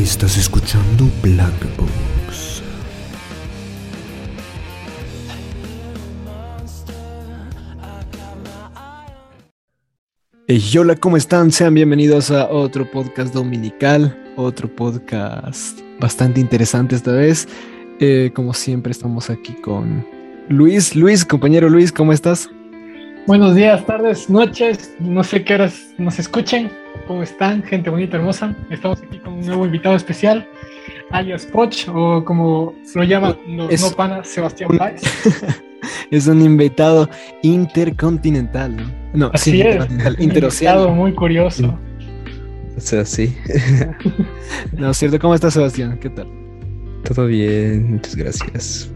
Estás 0.00 0.38
escuchando 0.38 1.10
Black 1.22 1.76
Box. 1.76 2.62
Hey, 10.46 10.62
hola, 10.78 10.96
¿cómo 10.96 11.18
están? 11.18 11.52
Sean 11.52 11.74
bienvenidos 11.74 12.30
a 12.30 12.48
otro 12.48 12.90
podcast 12.90 13.34
dominical, 13.34 14.18
otro 14.36 14.74
podcast 14.74 15.78
bastante 16.00 16.40
interesante 16.40 16.96
esta 16.96 17.12
vez. 17.12 17.46
Eh, 18.00 18.30
como 18.34 18.54
siempre, 18.54 18.92
estamos 18.92 19.28
aquí 19.28 19.52
con 19.52 20.06
Luis. 20.48 20.96
Luis, 20.96 21.26
compañero 21.26 21.68
Luis, 21.68 21.92
¿cómo 21.92 22.14
estás? 22.14 22.48
Buenos 23.26 23.54
días, 23.54 23.84
tardes, 23.84 24.30
noches, 24.30 24.94
no 24.98 25.22
sé 25.22 25.44
qué 25.44 25.56
horas 25.56 25.78
nos 25.98 26.18
escuchen. 26.18 26.79
¿Cómo 27.10 27.24
están, 27.24 27.64
gente 27.64 27.90
bonita, 27.90 28.18
hermosa? 28.18 28.54
Estamos 28.70 29.02
aquí 29.02 29.18
con 29.18 29.32
un 29.32 29.40
nuevo 29.44 29.66
invitado 29.66 29.96
especial, 29.96 30.48
alias 31.10 31.44
Poch, 31.44 31.88
o 31.92 32.24
como 32.24 32.72
lo 32.94 33.02
llaman 33.02 33.34
los 33.48 33.68
Es- 33.72 33.80
no 33.82 33.90
panas, 33.96 34.28
Sebastián 34.28 34.70
Páez. 34.78 35.02
Es 36.12 36.28
un 36.28 36.40
invitado 36.40 37.10
intercontinental, 37.42 38.76
¿no? 38.76 38.84
No, 39.12 39.30
Así 39.34 39.50
sí, 39.50 39.60
es, 39.60 39.64
intercontinental, 39.66 40.14
un 40.18 40.22
interoceánico. 40.22 40.82
invitado 40.84 40.94
muy 41.02 41.12
curioso. 41.14 41.78
O 42.76 42.80
sea, 42.80 43.04
sí. 43.04 43.36
No, 44.78 44.94
¿cierto? 44.94 45.18
¿Cómo 45.18 45.34
estás, 45.34 45.54
Sebastián? 45.54 45.98
¿Qué 45.98 46.10
tal? 46.10 46.28
Todo 47.02 47.26
bien, 47.26 47.90
muchas 47.94 48.14
gracias. 48.14 48.88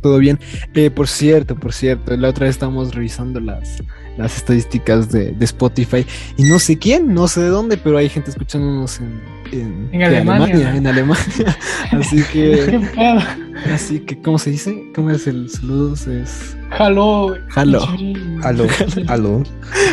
¿Todo 0.00 0.18
bien? 0.18 0.38
Eh, 0.74 0.90
por 0.90 1.08
cierto, 1.08 1.54
por 1.56 1.72
cierto, 1.72 2.16
la 2.16 2.28
otra 2.30 2.46
vez 2.46 2.56
estábamos 2.56 2.94
revisando 2.94 3.38
las, 3.40 3.82
las 4.16 4.36
estadísticas 4.36 5.10
de, 5.10 5.32
de 5.32 5.44
Spotify 5.44 6.06
y 6.36 6.44
no 6.44 6.58
sé 6.58 6.78
quién, 6.78 7.12
no 7.12 7.28
sé 7.28 7.42
de 7.42 7.48
dónde, 7.48 7.76
pero 7.76 7.98
hay 7.98 8.08
gente 8.08 8.30
escuchándonos 8.30 8.98
en, 9.00 9.20
en, 9.52 9.88
En 9.92 10.02
Alemania. 10.02 10.74
en 10.76 10.86
Alemania. 10.86 11.58
Así 11.92 12.22
¿Qué 12.32 12.80
que, 12.84 13.70
así 13.72 14.00
que, 14.00 14.20
¿cómo 14.22 14.38
se 14.38 14.50
dice? 14.50 14.84
¿Cómo 14.94 15.10
es 15.10 15.26
el 15.26 15.50
saludos? 15.50 16.06
Es 16.06 16.56
Hello. 16.78 17.34
Hello. 17.56 17.82
Aló, 18.42 18.66
aló. 19.08 19.42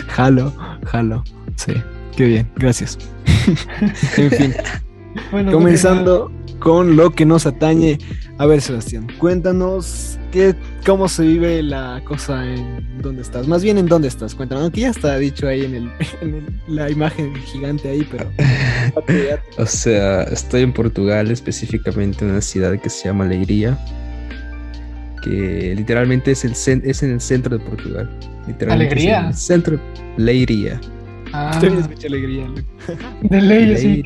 jalo, 0.07 0.53
jalo. 0.85 1.23
Sí, 1.55 1.73
qué 2.15 2.25
bien, 2.25 2.51
gracias. 2.55 2.97
en 4.17 4.31
fin, 4.31 4.53
Bueno, 5.31 5.51
comenzando 5.51 6.31
con 6.59 6.95
lo 6.95 7.11
que 7.11 7.25
nos 7.25 7.45
atañe. 7.45 7.97
A 8.39 8.45
ver, 8.45 8.61
Sebastián, 8.61 9.07
cuéntanos 9.17 10.19
qué, 10.31 10.53
cómo 10.85 11.07
se 11.07 11.23
vive 11.23 11.63
la 11.63 12.01
cosa 12.05 12.45
en 12.45 13.01
dónde 13.01 13.21
estás. 13.23 13.47
Más 13.47 13.63
bien 13.63 13.77
en 13.77 13.87
dónde 13.87 14.07
estás. 14.07 14.35
Cuéntanos, 14.35 14.63
aunque 14.65 14.81
ya 14.81 14.89
está 14.89 15.17
dicho 15.17 15.47
ahí 15.47 15.65
en, 15.65 15.75
el, 15.75 15.91
en 16.21 16.35
el- 16.35 16.45
la 16.67 16.89
imagen 16.89 17.33
gigante 17.35 17.89
ahí, 17.89 18.07
pero. 18.09 18.29
O 19.57 19.65
sea, 19.65 20.23
estoy 20.23 20.61
en 20.63 20.71
Portugal, 20.73 21.29
específicamente 21.31 22.23
en 22.25 22.31
una 22.31 22.41
ciudad 22.41 22.79
que 22.79 22.89
se 22.89 23.05
llama 23.05 23.25
Leiria, 23.25 23.77
que 25.23 25.73
literalmente 25.75 26.31
es, 26.31 26.45
el 26.45 26.53
cen- 26.53 26.81
es 26.85 27.03
en 27.03 27.11
el 27.11 27.21
centro 27.21 27.57
de 27.57 27.63
Portugal. 27.63 28.09
Literalmente 28.47 28.93
¿Alegría? 28.93 29.19
en 29.21 29.25
el 29.27 29.33
centro, 29.33 29.79
Leiria. 30.17 30.79
Ah, 31.33 31.51
Estoy 31.53 31.71
mucha 31.71 32.07
alegría. 32.07 32.47
loco. 32.47 32.61
de 33.23 33.41
ley, 33.41 33.77
sí. 33.77 34.03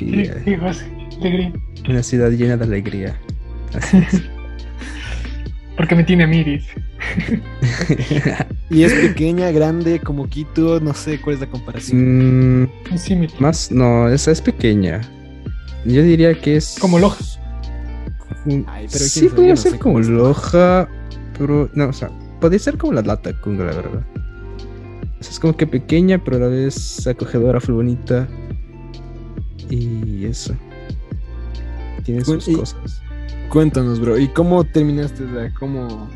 Alegría. 1.22 1.54
Una 1.88 2.04
ciudad 2.04 2.30
llena 2.32 2.58
de 2.58 2.64
alegría. 2.66 3.20
Así 3.74 3.98
es. 3.98 4.22
Porque 5.78 5.96
me 5.96 6.04
tiene 6.04 6.28
dice. 6.28 6.68
Y 8.70 8.84
es 8.84 8.94
pequeña, 8.94 9.52
grande, 9.52 10.00
como 10.00 10.28
Quito, 10.28 10.80
no 10.80 10.94
sé 10.94 11.20
cuál 11.20 11.36
es 11.36 11.42
la 11.42 11.48
comparación. 11.48 12.64
Mm, 12.64 12.70
Sí, 12.96 13.18
más, 13.40 13.72
no, 13.72 14.08
esa 14.10 14.32
es 14.32 14.42
pequeña. 14.42 15.02
Yo 15.86 16.04
diría 16.04 16.34
que 16.40 16.58
es. 16.58 16.78
Como 16.80 17.00
Loja. 17.00 17.24
Ay, 18.46 18.88
pero 18.88 18.88
quién 18.90 19.10
sí, 19.10 19.28
podría 19.30 19.50
no 19.50 19.58
ser 19.58 19.72
sé 19.74 19.80
como. 19.80 20.00
Loja, 20.00 20.88
pero 21.38 21.70
no, 21.74 21.88
o 21.90 21.94
sea, 21.94 22.10
podría 22.40 22.60
ser 22.60 22.78
como 22.78 22.94
la 22.94 23.02
Lata 23.02 23.34
Kunga, 23.42 23.66
la 23.66 23.74
verdad. 23.74 24.06
O 25.20 25.24
sea, 25.24 25.32
es 25.32 25.40
como 25.40 25.56
que 25.58 25.68
pequeña, 25.68 26.24
pero 26.24 26.38
a 26.38 26.40
la 26.42 26.48
vez 26.48 27.06
acogedora, 27.08 27.60
full 27.60 27.76
bonita. 27.76 28.28
Y 29.70 30.26
eso. 30.26 30.56
Tiene 32.04 32.24
sus 32.26 32.46
cosas. 32.48 33.02
Cuéntanos, 33.50 34.00
bro. 34.00 34.18
¿Y 34.18 34.28
cómo 34.30 34.64
terminaste? 34.64 35.24
¿Cómo, 35.60 36.10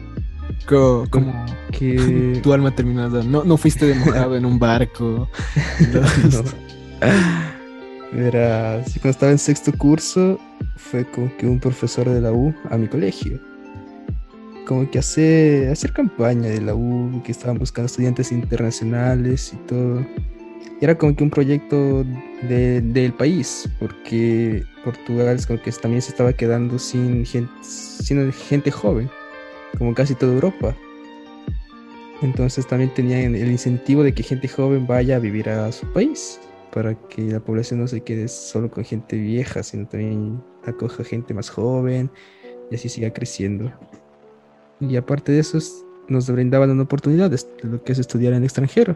co- 0.67 1.05
cómo, 1.09 1.45
Que. 1.71 2.39
tu 2.43 2.53
alma 2.53 2.73
terminó? 2.75 3.09
¿No, 3.09 3.43
no 3.43 3.57
fuiste 3.57 3.85
de 3.85 3.95
mojado 3.95 4.35
en 4.37 4.45
un 4.45 4.57
barco? 4.59 5.29
no. 6.31 6.43
Era, 8.17 8.83
sí, 8.85 8.99
cuando 8.99 9.09
estaba 9.11 9.31
en 9.31 9.37
sexto 9.37 9.73
curso, 9.77 10.39
fue 10.77 11.05
como 11.05 11.35
que 11.37 11.45
un 11.47 11.59
profesor 11.59 12.09
de 12.09 12.21
la 12.21 12.31
U 12.31 12.53
a 12.69 12.77
mi 12.77 12.87
colegio. 12.87 13.39
Como 14.65 14.89
que 14.89 14.99
hace, 14.99 15.69
hacer 15.69 15.91
campaña 15.91 16.47
de 16.49 16.61
la 16.61 16.73
U, 16.73 17.21
que 17.23 17.31
estaban 17.31 17.57
buscando 17.59 17.87
estudiantes 17.87 18.31
internacionales 18.31 19.53
y 19.53 19.57
todo. 19.67 19.99
Y 20.79 20.83
era 20.83 20.97
como 20.97 21.15
que 21.15 21.23
un 21.23 21.29
proyecto 21.29 22.03
de- 22.47 22.81
del 22.81 23.13
país, 23.13 23.69
porque 23.79 24.63
Portugal 24.85 25.37
como 25.47 25.61
que 25.61 25.71
también 25.71 26.01
se 26.01 26.11
estaba 26.11 26.31
quedando 26.31 26.79
sin 26.79 27.25
gente, 27.25 28.71
joven, 28.71 29.09
como 29.77 29.93
casi 29.93 30.15
toda 30.15 30.33
Europa. 30.33 30.77
Entonces 32.21 32.65
también 32.65 32.93
tenían 32.93 33.35
el 33.35 33.51
incentivo 33.51 34.03
de 34.03 34.13
que 34.13 34.23
gente 34.23 34.47
joven 34.47 34.87
vaya 34.87 35.17
a 35.17 35.19
vivir 35.19 35.49
a 35.49 35.71
su 35.71 35.85
país, 35.91 36.39
para 36.71 36.93
que 37.09 37.23
la 37.23 37.39
población 37.39 37.81
no 37.81 37.87
se 37.87 38.01
quede 38.01 38.27
solo 38.27 38.69
con 38.69 38.85
gente 38.85 39.17
vieja, 39.17 39.63
sino 39.63 39.87
también 39.87 40.41
acoja 40.65 41.03
gente 41.03 41.33
más 41.33 41.49
joven 41.49 42.09
y 42.71 42.75
así 42.75 42.87
siga 42.87 43.11
creciendo. 43.11 43.73
Y 44.79 44.95
aparte 44.95 45.31
de 45.31 45.39
eso, 45.39 45.57
es- 45.57 45.83
nos 46.07 46.29
brindaban 46.29 46.69
una 46.69 46.83
oportunidad 46.83 47.31
de, 47.31 47.39
lo 47.63 47.83
que 47.83 47.91
es 47.93 47.99
estudiar 47.99 48.33
en 48.33 48.43
extranjero. 48.43 48.95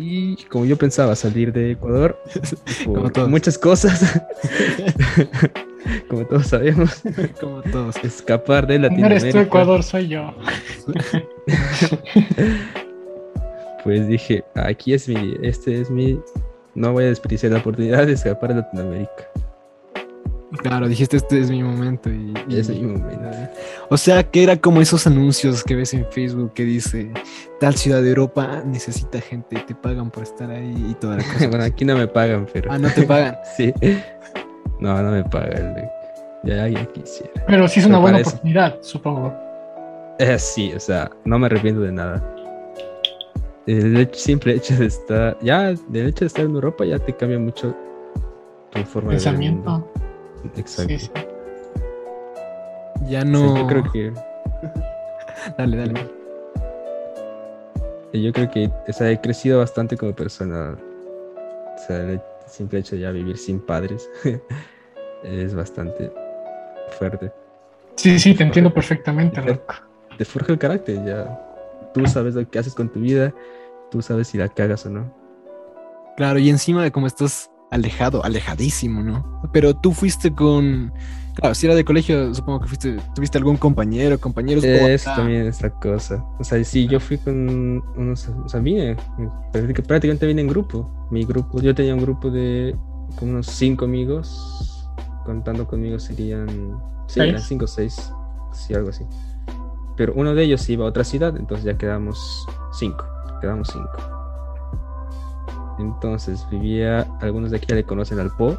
Y 0.00 0.36
como 0.48 0.64
yo 0.64 0.76
pensaba 0.76 1.16
salir 1.16 1.52
de 1.52 1.72
Ecuador, 1.72 2.16
Como 2.84 3.02
por 3.02 3.10
todos. 3.12 3.28
muchas 3.28 3.58
cosas, 3.58 4.22
como 6.08 6.24
todos 6.26 6.46
sabemos, 6.46 7.02
Como 7.40 7.62
todos. 7.62 7.96
escapar 8.04 8.66
de 8.66 8.78
No 8.78 8.82
Latinoamérica. 8.88 9.20
eres 9.26 9.34
tú, 9.34 9.40
Ecuador, 9.40 9.82
soy 9.82 10.08
yo. 10.08 10.34
Pues 13.84 14.06
dije, 14.08 14.44
aquí 14.54 14.92
es 14.92 15.08
mi, 15.08 15.36
este 15.42 15.80
es 15.80 15.90
mi, 15.90 16.20
no 16.74 16.92
voy 16.92 17.04
a 17.04 17.08
desperdiciar 17.08 17.52
la 17.52 17.58
oportunidad 17.58 18.06
de 18.06 18.12
escapar 18.12 18.50
de 18.50 18.56
Latinoamérica. 18.60 19.28
Claro, 20.62 20.88
dijiste 20.88 21.18
este 21.18 21.40
es 21.40 21.50
mi 21.50 21.62
momento 21.62 22.08
y, 22.08 22.32
y- 22.48 22.58
Es 22.58 22.70
mi 22.70 22.80
momento. 22.80 23.28
O 23.90 23.96
sea, 23.98 24.22
que 24.22 24.42
era 24.42 24.56
como 24.56 24.80
esos 24.80 25.06
anuncios 25.06 25.62
que 25.62 25.74
ves 25.74 25.92
en 25.92 26.06
Facebook 26.10 26.54
que 26.54 26.64
dice 26.64 27.12
tal 27.60 27.74
ciudad 27.74 28.00
de 28.02 28.08
Europa 28.08 28.62
necesita 28.64 29.20
gente 29.20 29.56
y 29.56 29.60
te 29.66 29.74
pagan 29.74 30.10
por 30.10 30.22
estar 30.22 30.50
ahí 30.50 30.86
y 30.90 30.94
toda 30.94 31.16
la 31.16 31.22
cosa. 31.24 31.46
Bueno, 31.48 31.64
aquí 31.64 31.84
no 31.84 31.96
me 31.96 32.06
pagan, 32.08 32.46
pero. 32.52 32.72
Ah, 32.72 32.78
no 32.78 32.88
te 32.90 33.02
pagan. 33.02 33.36
sí. 33.56 33.74
No, 34.80 35.02
no 35.02 35.10
me 35.10 35.24
pagan. 35.24 35.76
Ya, 36.44 36.66
ya 36.68 36.84
quisiera. 36.86 37.32
Pero 37.46 37.68
sí 37.68 37.80
es 37.80 37.86
una 37.86 37.96
Me 37.96 38.02
buena 38.02 38.14
parece. 38.16 38.30
oportunidad, 38.30 38.78
supongo. 38.80 39.34
Eh, 40.18 40.38
sí, 40.38 40.72
o 40.74 40.80
sea, 40.80 41.10
no 41.24 41.38
me 41.38 41.46
arrepiento 41.46 41.80
de 41.82 41.92
nada. 41.92 42.24
El 43.66 43.96
hecho- 43.98 44.18
simple 44.18 44.54
hecho 44.54 44.74
de 44.76 44.86
estar, 44.86 45.36
ya, 45.42 45.74
del 45.88 46.08
hecho 46.08 46.20
de 46.20 46.26
estar 46.28 46.44
en 46.44 46.52
Europa 46.52 46.84
ya 46.86 46.98
te 46.98 47.14
cambia 47.14 47.38
mucho 47.38 47.76
tu 48.70 48.80
forma 48.84 49.10
de 49.12 49.16
ver 49.18 49.26
el 49.26 49.34
Pensamiento. 49.34 49.92
Exacto. 50.56 50.92
Sí, 50.92 50.98
sí. 50.98 51.10
Ya 53.08 53.24
no. 53.24 53.56
yo 53.56 53.66
creo 53.66 53.92
que 53.92 54.12
Dale, 55.58 55.76
dale. 55.76 56.10
yo 58.12 58.32
creo 58.32 58.50
que 58.50 58.70
o 58.88 58.92
sea, 58.92 59.10
he 59.10 59.20
crecido 59.20 59.58
bastante 59.58 59.96
como 59.96 60.14
persona. 60.14 60.76
O 61.74 61.86
sea, 61.86 61.96
el 61.98 62.20
simple 62.46 62.80
hecho 62.80 62.96
de 62.96 63.02
ya 63.02 63.10
vivir 63.10 63.38
sin 63.38 63.60
padres 63.60 64.10
es 65.22 65.54
bastante 65.54 66.12
fuerte. 66.98 67.32
Sí, 67.96 68.18
sí, 68.18 68.34
te 68.34 68.44
entiendo 68.44 68.72
perfectamente, 68.72 69.42
loco. 69.42 69.74
Te 70.16 70.24
forja 70.24 70.52
el 70.52 70.58
carácter, 70.58 71.04
ya. 71.04 71.44
Tú 71.94 72.06
sabes 72.06 72.34
lo 72.34 72.48
que 72.48 72.58
haces 72.58 72.74
con 72.74 72.88
tu 72.88 73.00
vida, 73.00 73.32
tú 73.90 74.02
sabes 74.02 74.28
si 74.28 74.38
la 74.38 74.48
cagas 74.48 74.86
o 74.86 74.90
no. 74.90 75.12
Claro, 76.16 76.38
y 76.38 76.50
encima 76.50 76.82
de 76.82 76.90
cómo 76.90 77.06
estás 77.06 77.50
alejado, 77.70 78.24
alejadísimo, 78.24 79.02
¿no? 79.02 79.40
Pero 79.52 79.74
tú 79.76 79.92
fuiste 79.92 80.32
con. 80.34 80.92
Claro, 81.34 81.54
si 81.54 81.66
era 81.66 81.76
de 81.76 81.84
colegio, 81.84 82.34
supongo 82.34 82.60
que 82.60 82.66
fuiste, 82.66 82.96
tuviste 83.14 83.38
algún 83.38 83.56
compañero, 83.56 84.18
compañeros. 84.18 84.64
Eso 84.64 85.10
también 85.14 85.46
es 85.46 85.62
la 85.62 85.70
cosa. 85.70 86.24
O 86.40 86.42
sea, 86.44 86.62
sí, 86.64 86.88
yo 86.88 86.98
fui 86.98 87.16
con 87.18 87.82
unos. 87.96 88.28
O 88.28 88.48
sea, 88.48 88.58
vine. 88.60 88.96
práctic- 89.52 89.86
Prácticamente 89.86 90.26
vine 90.26 90.40
en 90.42 90.48
grupo. 90.48 91.06
Mi 91.10 91.24
grupo, 91.24 91.60
yo 91.60 91.74
tenía 91.74 91.94
un 91.94 92.00
grupo 92.02 92.30
de 92.30 92.76
como 93.16 93.32
unos 93.32 93.46
cinco 93.46 93.84
amigos. 93.84 94.88
Contando 95.24 95.66
conmigo 95.68 95.98
serían. 95.98 96.48
Sí, 97.06 97.20
eran 97.20 97.40
cinco 97.42 97.66
o 97.66 97.68
seis. 97.68 98.12
Sí, 98.52 98.74
algo 98.74 98.88
así. 98.90 99.04
Pero 99.96 100.12
uno 100.16 100.34
de 100.34 100.42
ellos 100.44 100.68
iba 100.70 100.84
a 100.86 100.88
otra 100.88 101.04
ciudad, 101.04 101.36
entonces 101.36 101.64
ya 101.64 101.76
quedamos 101.78 102.46
cinco. 102.72 103.04
Quedamos 103.40 103.68
cinco. 103.72 104.17
Entonces 105.78 106.46
vivía, 106.50 107.06
algunos 107.20 107.50
de 107.50 107.56
aquí 107.58 107.66
ya 107.68 107.74
le 107.76 107.84
conocen 107.84 108.18
al 108.20 108.30
Po, 108.30 108.56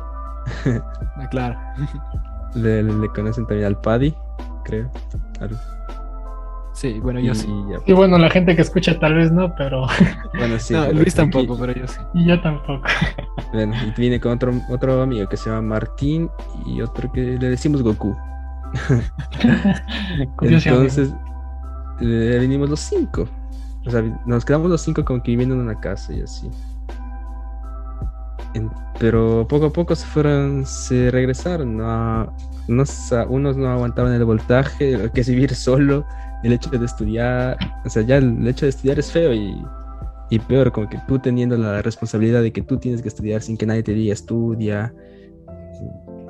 Ah, 1.18 1.28
claro. 1.30 1.58
le, 2.56 2.82
le 2.84 3.10
conocen 3.10 3.46
también 3.46 3.68
al 3.68 3.80
Paddy, 3.80 4.14
creo. 4.64 4.90
al- 5.42 5.60
Sí, 6.74 6.98
bueno, 7.02 7.20
yo 7.20 7.34
y 7.34 7.36
sí. 7.36 7.50
Y 7.88 7.92
bueno, 7.94 8.18
la 8.18 8.30
gente 8.30 8.56
que 8.56 8.62
escucha 8.62 8.98
tal 9.00 9.16
vez 9.16 9.34
no, 9.34 9.54
pero 9.56 9.86
Bueno, 10.38 10.58
sí. 10.60 10.74
No, 10.74 10.90
Luis 10.94 11.08
aquí- 11.20 11.30
tampoco, 11.32 11.60
pero 11.60 11.74
yo 11.74 11.86
sí. 11.88 12.00
y 12.14 12.26
yo 12.26 12.40
tampoco. 12.42 12.84
Bueno, 13.52 13.74
y 13.86 14.00
viene 14.00 14.20
con 14.20 14.34
otro, 14.34 14.54
otro 14.70 15.02
amigo 15.02 15.28
que 15.28 15.36
se 15.36 15.50
llama 15.50 15.62
Martín 15.64 16.30
y 16.68 16.82
otro 16.82 17.12
que 17.12 17.22
le 17.22 17.50
decimos 17.50 17.82
Goku. 17.82 18.16
Entonces, 20.42 21.14
eh, 22.02 22.38
venimos 22.40 22.70
los 22.70 22.80
cinco. 22.80 23.28
O 23.86 23.90
sea, 23.90 24.02
nos 24.26 24.46
quedamos 24.46 24.70
los 24.70 24.82
cinco 24.82 25.04
como 25.04 25.22
que 25.24 25.32
viviendo 25.32 25.56
en 25.56 25.62
una 25.62 25.80
casa 25.80 26.14
y 26.14 26.22
así. 26.22 26.50
Pero 29.00 29.48
poco 29.48 29.68
a 29.68 29.70
poco 29.74 29.96
se 29.96 30.06
fueron, 30.06 30.66
se 30.66 31.10
regresaron. 31.12 31.78
No, 31.78 32.34
unos 32.68 33.58
no 33.58 33.70
aguantaban 33.72 34.14
el 34.14 34.26
voltaje, 34.26 35.10
que 35.14 35.22
vivir 35.22 35.56
solo, 35.56 36.06
el 36.44 36.54
hecho 36.54 36.70
de 36.70 36.86
estudiar. 36.86 37.58
O 37.86 37.90
sea, 37.90 38.04
ya 38.04 38.18
el 38.18 38.46
hecho 38.48 38.66
de 38.66 38.70
estudiar 38.72 39.00
es 39.00 39.12
feo 39.12 39.34
y, 39.34 39.56
y 40.30 40.40
peor, 40.40 40.72
como 40.72 40.90
que 40.90 41.00
tú 41.08 41.20
teniendo 41.20 41.58
la 41.58 41.82
responsabilidad 41.82 42.42
de 42.42 42.52
que 42.52 42.62
tú 42.62 42.78
tienes 42.78 43.02
que 43.02 43.08
estudiar 43.08 43.42
sin 43.42 43.58
que 43.58 43.66
nadie 43.66 43.84
te 43.84 43.94
diga 43.94 44.14
estudia, 44.14 44.94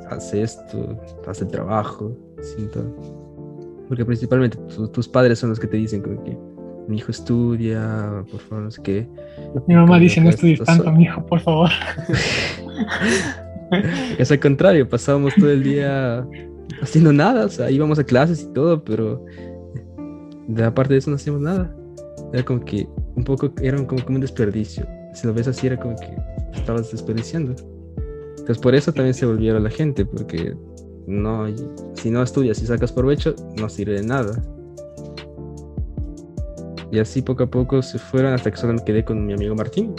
haz 0.10 0.34
esto, 0.34 1.00
haz 1.28 1.42
el 1.42 1.48
trabajo, 1.48 2.16
sin 2.42 2.70
todo. 2.70 2.96
Porque 3.88 4.06
principalmente 4.06 4.58
tu- 4.76 4.88
tus 4.90 5.08
padres 5.08 5.40
son 5.40 5.50
los 5.50 5.60
que 5.60 5.68
te 5.68 5.78
dicen 5.78 6.04
que 6.04 6.38
mi 6.90 6.98
hijo 6.98 7.12
estudia, 7.12 8.24
por 8.32 8.40
favor, 8.42 8.66
no 8.66 8.72
sé 8.72 8.82
qué. 8.82 9.08
Mi 9.68 9.76
mamá 9.76 9.88
Cuando 9.88 10.04
dice, 10.04 10.20
no 10.22 10.30
estudies 10.32 10.60
tanto, 10.64 10.86
solo". 10.86 10.98
mijo, 10.98 11.26
por 11.26 11.40
favor. 11.40 11.70
Es 14.18 14.32
al 14.32 14.40
contrario, 14.40 14.90
pasábamos 14.90 15.36
todo 15.36 15.52
el 15.52 15.62
día 15.62 16.28
haciendo 16.82 17.14
nada, 17.14 17.46
o 17.46 17.50
sea, 17.50 17.70
íbamos 17.70 18.00
a 18.00 18.04
clases 18.04 18.42
y 18.42 18.52
todo, 18.52 18.84
pero 18.84 19.24
de 20.48 20.64
aparte 20.64 20.94
de 20.96 20.98
eso 20.98 21.12
no 21.12 21.18
hacíamos 21.18 21.42
nada. 21.42 21.72
Era 22.34 22.44
como 22.44 22.66
que 22.66 22.88
un 23.16 23.24
poco, 23.24 23.54
era 23.62 23.78
como, 23.86 24.04
como 24.04 24.16
un 24.16 24.22
desperdicio. 24.22 24.88
Si 25.14 25.28
lo 25.28 25.36
ves 25.36 25.48
así, 25.48 25.68
era 25.68 25.78
como 25.78 25.96
que 25.98 26.18
estabas 26.58 26.92
desperdiciando. 26.92 27.54
Entonces 28.32 28.58
por 28.58 28.74
eso 28.74 28.92
también 28.92 29.14
se 29.14 29.28
volvieron 29.28 29.64
la 29.64 29.70
gente, 29.70 30.04
porque 30.04 30.56
no, 31.06 31.46
si 31.94 32.10
no 32.10 32.24
estudias 32.24 32.60
y 32.64 32.66
sacas 32.66 32.92
provecho, 32.92 33.36
no 33.60 33.70
sirve 33.70 34.02
de 34.02 34.08
nada. 34.08 34.42
Y 36.92 37.00
así 37.00 37.22
poco 37.22 37.44
a 37.44 37.48
poco 37.48 37.82
se 37.82 38.00
fueron 38.00 38.34
hasta 38.34 38.50
que 38.52 38.58
solo 38.58 38.74
me 38.74 38.84
quedé 38.84 39.04
con 39.04 39.26
mi 39.26 39.34
amigo 39.34 39.56
Martín. 39.56 39.94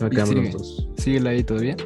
Nos 0.00 0.06
¿Y 0.12 0.14
quedamos 0.14 0.28
sigue? 0.30 0.42
los 0.44 0.52
dos. 0.52 0.88
¿Sigue 0.96 1.28
ahí 1.28 1.42
todavía? 1.44 1.76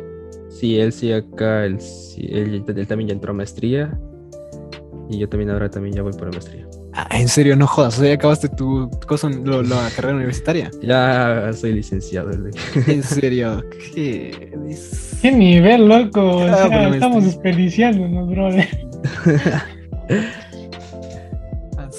Sí, 0.50 0.78
él 0.78 0.92
sí 0.92 1.12
acá, 1.12 1.64
él, 1.64 1.80
sí- 1.80 2.28
él, 2.30 2.62
él 2.66 2.86
también 2.86 3.08
ya 3.08 3.14
entró 3.14 3.30
a 3.32 3.34
maestría. 3.34 3.98
Y 5.10 5.18
yo 5.18 5.28
también 5.28 5.50
ahora 5.50 5.70
también 5.70 5.94
ya 5.96 6.02
voy 6.02 6.12
por 6.12 6.26
la 6.26 6.30
maestría. 6.32 6.66
Ah, 6.96 7.08
en 7.18 7.26
serio, 7.26 7.56
no 7.56 7.66
jodas. 7.66 7.96
O 7.98 8.00
sea, 8.00 8.08
ya 8.10 8.14
acabaste 8.14 8.48
tu 8.48 8.88
cosa, 9.08 9.28
lo- 9.28 9.62
la 9.62 9.90
carrera 9.96 10.14
universitaria. 10.16 10.70
Ya 10.80 11.50
soy 11.52 11.72
licenciado. 11.72 12.30
En 12.86 13.02
serio. 13.02 13.64
¿Qué? 13.94 14.52
Qué 15.20 15.32
nivel, 15.32 15.88
loco. 15.88 16.20
O 16.36 16.42
Ah, 16.42 16.68
sea, 16.68 16.88
estamos 16.90 17.24
desperdiciándonos, 17.24 18.28
brother. 18.30 18.68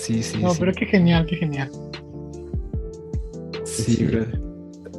Sí, 0.06 0.22
sí. 0.24 0.38
No, 0.42 0.52
sí. 0.52 0.58
pero 0.60 0.74
qué 0.74 0.86
genial, 0.86 1.26
qué 1.26 1.36
genial. 1.38 1.72
Sí. 3.64 4.08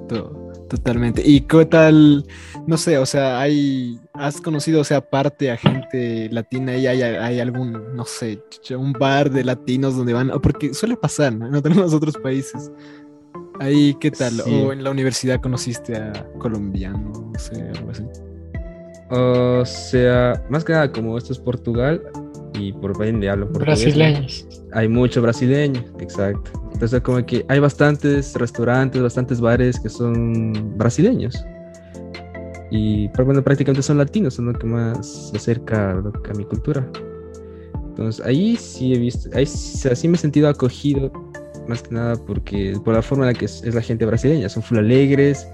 To- 0.08 0.42
Totalmente. 0.68 1.22
¿Y 1.24 1.42
qué 1.42 1.64
tal? 1.66 2.26
No 2.66 2.76
sé, 2.76 2.98
o 2.98 3.06
sea, 3.06 3.40
hay, 3.40 4.00
has 4.14 4.40
conocido, 4.40 4.80
o 4.80 4.84
sea, 4.84 4.96
aparte 4.96 5.48
a 5.52 5.56
gente 5.56 6.28
latina 6.32 6.76
y 6.76 6.88
hay, 6.88 7.02
hay 7.02 7.38
algún, 7.38 7.94
no 7.94 8.04
sé, 8.04 8.42
un 8.76 8.92
bar 8.92 9.30
de 9.30 9.44
latinos 9.44 9.96
donde 9.96 10.12
van, 10.12 10.32
o 10.32 10.40
porque 10.40 10.74
suele 10.74 10.96
pasar, 10.96 11.32
¿no? 11.36 11.46
En 11.46 11.54
otros 11.54 11.94
otros 11.94 12.16
países. 12.16 12.72
Ahí, 13.60 13.94
¿qué 14.00 14.10
tal? 14.10 14.32
Sí. 14.32 14.50
O 14.52 14.72
en 14.72 14.82
la 14.82 14.90
universidad 14.90 15.40
conociste 15.40 15.94
a 15.96 16.12
colombianos, 16.40 17.20
no 17.20 17.38
sé, 17.38 17.62
algo 17.62 17.90
así. 17.92 18.02
O 19.10 19.64
sea, 19.64 20.44
más 20.50 20.64
que 20.64 20.72
nada, 20.72 20.90
como 20.90 21.16
esto 21.16 21.32
es 21.32 21.38
Portugal 21.38 22.02
y 22.58 22.72
por 22.72 23.02
ende 23.04 23.28
hablo 23.28 23.46
portugués. 23.50 23.84
Brasileños. 23.84 24.48
Hay 24.72 24.88
mucho 24.88 25.22
brasileño, 25.22 25.84
exacto. 26.00 26.50
Entonces, 26.72 27.00
como 27.00 27.24
que 27.24 27.44
hay 27.48 27.58
bastantes 27.58 28.34
restaurantes, 28.34 29.00
bastantes 29.00 29.40
bares 29.40 29.80
que 29.80 29.88
son 29.88 30.76
brasileños. 30.76 31.42
Y 32.70 33.08
bueno, 33.08 33.42
prácticamente 33.42 33.82
son 33.82 33.98
latinos, 33.98 34.34
son 34.34 34.46
lo 34.46 34.58
que 34.58 34.66
más 34.66 35.30
se 35.30 35.36
acerca 35.36 35.92
a, 35.92 36.34
mi 36.36 36.44
cultura. 36.44 36.86
Entonces, 37.88 38.24
ahí 38.26 38.56
sí 38.56 38.92
he 38.92 38.98
visto, 38.98 39.30
ahí 39.34 39.46
sí, 39.46 39.88
así 39.88 40.08
me 40.08 40.16
he 40.16 40.18
sentido 40.18 40.48
acogido, 40.48 41.10
más 41.68 41.82
que 41.82 41.94
nada 41.94 42.16
porque 42.16 42.78
por 42.84 42.94
la 42.94 43.02
forma 43.02 43.24
en 43.26 43.32
la 43.32 43.38
que 43.38 43.46
es, 43.46 43.62
es 43.62 43.74
la 43.74 43.80
gente 43.80 44.04
brasileña. 44.04 44.48
Son 44.48 44.62
full 44.62 44.78
alegres, 44.78 45.48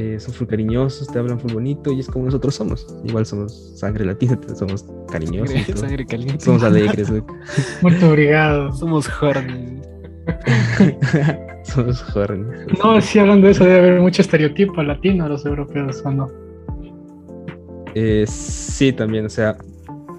eh, 0.00 0.18
son 0.18 0.32
full 0.32 0.46
cariñosos, 0.46 1.08
te 1.08 1.18
hablan 1.18 1.38
full 1.38 1.52
bonito 1.52 1.92
y 1.92 2.00
es 2.00 2.06
como 2.06 2.24
nosotros 2.24 2.54
somos. 2.54 2.86
Igual 3.04 3.26
somos 3.26 3.72
sangre 3.78 4.06
latina, 4.06 4.38
somos 4.58 4.86
cariñosos. 5.10 5.54
y 5.54 5.58
Sangre, 5.58 5.72
todo. 5.74 5.82
sangre 5.82 6.06
caliente. 6.06 6.44
Somos 6.44 6.62
alegres. 6.62 7.12
Muerto 7.82 8.08
obrigado. 8.08 8.72
Somos 8.72 9.06
horny. 9.20 9.82
somos 11.64 12.16
horny. 12.16 12.46
No, 12.82 12.98
sí, 13.00 13.18
hablando 13.18 13.46
de 13.46 13.52
eso, 13.52 13.64
debe 13.64 13.78
haber 13.78 14.00
mucho 14.00 14.22
estereotipo 14.22 14.82
latino 14.82 15.26
a 15.26 15.28
los 15.28 15.44
europeos, 15.44 16.00
¿o 16.06 16.10
no? 16.10 16.28
Eh, 17.94 18.24
sí, 18.26 18.92
también, 18.92 19.26
o 19.26 19.30
sea, 19.30 19.58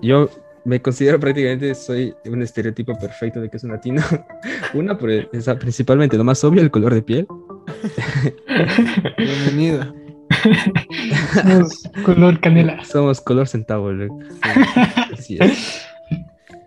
yo 0.03 0.29
me 0.63 0.79
considero 0.79 1.19
prácticamente 1.19 1.73
soy 1.73 2.13
un 2.25 2.41
estereotipo 2.43 2.97
perfecto 2.99 3.41
de 3.41 3.49
que 3.49 3.57
es 3.57 3.63
un 3.63 3.71
latino. 3.71 4.03
Una, 4.73 4.97
por 4.97 5.09
sea, 5.39 5.57
principalmente 5.57 6.17
lo 6.17 6.23
más 6.23 6.43
obvio, 6.43 6.61
el 6.61 6.69
color 6.69 6.93
de 6.93 7.01
piel. 7.01 7.27
Bienvenido. 9.17 9.93
Somos 11.33 11.83
color 12.05 12.39
canela. 12.39 12.83
Somos 12.85 13.21
color 13.21 13.47
centavo. 13.47 13.91
Sí, 13.91 14.07
así 15.13 15.37
es. 15.39 15.81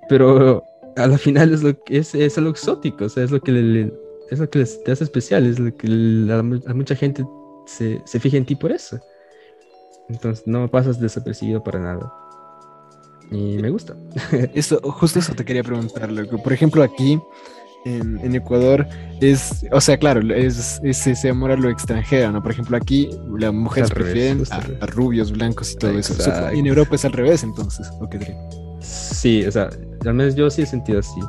Pero 0.08 0.62
a 0.96 1.06
la 1.06 1.18
final 1.18 1.52
es 1.52 1.62
lo 1.62 1.78
que 1.84 1.98
es, 1.98 2.14
es 2.14 2.36
algo 2.38 2.50
exótico, 2.50 3.06
o 3.06 3.08
sea, 3.08 3.24
es 3.24 3.30
lo 3.30 3.40
que 3.40 3.52
le- 3.52 3.62
le- 3.62 3.92
es 4.30 4.38
lo 4.38 4.48
que 4.48 4.60
les- 4.60 4.82
te 4.84 4.92
hace 4.92 5.04
especial, 5.04 5.46
es 5.46 5.58
lo 5.58 5.74
que 5.76 5.86
a 6.66 6.74
mucha 6.74 6.94
gente 6.96 7.24
se, 7.66 8.00
se 8.04 8.20
fija 8.20 8.36
en 8.36 8.44
ti 8.46 8.54
por 8.54 8.72
eso. 8.72 8.98
Entonces 10.08 10.46
no 10.46 10.70
pasas 10.70 11.00
desapercibido 11.00 11.62
para 11.64 11.80
nada. 11.80 12.12
Y 13.30 13.56
me 13.58 13.70
gusta. 13.70 13.96
Eso, 14.54 14.78
justo 14.82 15.18
eso 15.18 15.34
te 15.34 15.44
quería 15.46 15.62
preguntar, 15.64 16.12
loco. 16.12 16.40
Por 16.42 16.52
ejemplo, 16.52 16.82
aquí 16.82 17.18
en, 17.84 18.18
en 18.22 18.34
Ecuador 18.34 18.86
es, 19.20 19.66
o 19.70 19.80
sea, 19.80 19.96
claro, 19.98 20.20
es, 20.34 20.80
es 20.82 21.06
ese 21.06 21.30
amor 21.30 21.50
a 21.50 21.56
lo 21.56 21.68
extranjero, 21.70 22.32
¿no? 22.32 22.42
Por 22.42 22.52
ejemplo, 22.52 22.76
aquí 22.76 23.10
las 23.38 23.52
mujeres 23.52 23.90
revés, 23.90 24.12
prefieren 24.12 24.44
a, 24.80 24.86
rubios, 24.86 25.32
blancos 25.32 25.72
y 25.72 25.76
todo 25.76 25.98
eso. 25.98 26.14
Y 26.54 26.58
en 26.60 26.66
Europa 26.66 26.94
es 26.94 27.04
al 27.04 27.12
revés, 27.12 27.42
entonces. 27.42 27.88
¿o 28.00 28.08
qué 28.08 28.18
creen? 28.18 28.38
Sí, 28.80 29.44
o 29.46 29.52
sea, 29.52 29.68
al 30.04 30.14
menos 30.14 30.34
yo 30.34 30.50
sí 30.50 30.62
he 30.62 30.66
sentido 30.66 31.00
así. 31.00 31.20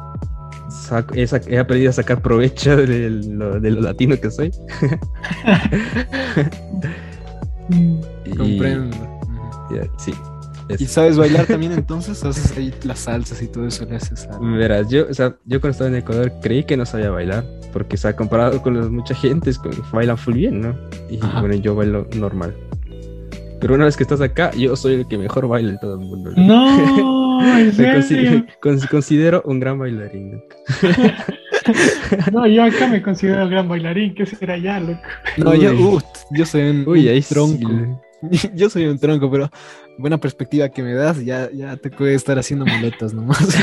Saco- 0.69 1.15
he, 1.15 1.57
aprendido 1.59 1.89
a 1.91 1.93
sacar 1.93 2.21
provecho 2.21 2.75
de 2.85 3.09
lo, 3.09 3.59
de 3.59 3.71
lo 3.71 3.81
latino 3.81 4.19
que 4.19 4.31
soy. 4.31 4.51
Y- 8.25 8.35
Comprendo. 8.35 8.97
Sí. 9.97 10.13
Es- 10.69 10.81
¿Y 10.81 10.85
sabes 10.87 11.17
bailar 11.17 11.45
también 11.45 11.71
entonces? 11.73 12.23
¿Haces 12.23 12.57
ahí 12.57 12.73
las 12.83 12.99
salsas 12.99 13.41
y 13.41 13.47
todo 13.47 13.67
eso? 13.67 13.85
¿Le 13.85 13.95
haces 13.97 14.27
a... 14.27 14.37
Verás, 14.39 14.89
yo, 14.89 15.05
o 15.09 15.13
sea, 15.13 15.35
yo 15.45 15.59
cuando 15.61 15.71
estaba 15.71 15.89
en 15.89 15.95
Ecuador 15.97 16.31
creí 16.41 16.63
que 16.63 16.75
no 16.77 16.85
sabía 16.85 17.09
bailar, 17.11 17.43
porque, 17.73 17.95
o 17.95 17.97
sea, 17.97 18.15
comparado 18.15 18.61
con 18.61 18.73
los- 18.75 18.89
mucha 18.89 19.13
gente, 19.15 19.49
es 19.49 19.57
como, 19.59 19.73
bailan 19.91 20.17
full 20.17 20.33
bien, 20.35 20.61
¿no? 20.61 20.75
Y 21.09 21.19
Ajá. 21.23 21.39
bueno, 21.41 21.55
yo 21.55 21.75
bailo 21.75 22.07
normal. 22.15 22.55
Pero 23.61 23.73
una 23.75 23.85
vez 23.85 23.95
que 23.97 24.03
estás 24.03 24.21
acá, 24.21 24.51
yo 24.51 24.75
soy 24.75 24.95
el 24.95 25.07
que 25.07 25.17
mejor 25.17 25.47
baila 25.47 25.71
en 25.71 25.79
todo 25.79 25.93
el 25.95 26.01
mundo. 26.05 26.31
No, 26.35 27.41
en 27.57 27.65
Me 27.77 28.01
serio. 28.01 28.45
con- 28.61 28.79
considero 28.91 29.41
un 29.45 29.59
gran 29.59 29.79
bailarín. 29.79 30.41
No, 32.31 32.45
yo 32.45 32.63
acá 32.63 32.85
me 32.87 33.01
considero 33.01 33.41
el 33.41 33.49
gran 33.49 33.67
bailarín. 33.67 34.13
¿Qué 34.13 34.23
será 34.27 34.55
ya, 34.55 34.79
loco? 34.79 34.99
No, 35.37 35.55
yo, 35.55 35.73
uh, 35.73 35.99
yo 36.29 36.45
soy 36.45 36.61
un, 36.69 36.87
Uy, 36.87 37.07
un 37.07 37.13
ahí 37.13 37.21
sí, 37.23 37.33
tronco. 37.33 38.03
Yo 38.55 38.69
soy 38.69 38.85
un 38.85 38.99
tronco, 38.99 39.29
pero 39.29 39.49
buena 39.97 40.17
perspectiva 40.17 40.69
que 40.69 40.83
me 40.83 40.93
das, 40.93 41.23
ya, 41.23 41.49
ya 41.51 41.77
te 41.77 41.89
puede 41.89 42.15
estar 42.15 42.37
haciendo 42.37 42.65
muletas 42.65 43.13
nomás. 43.13 43.39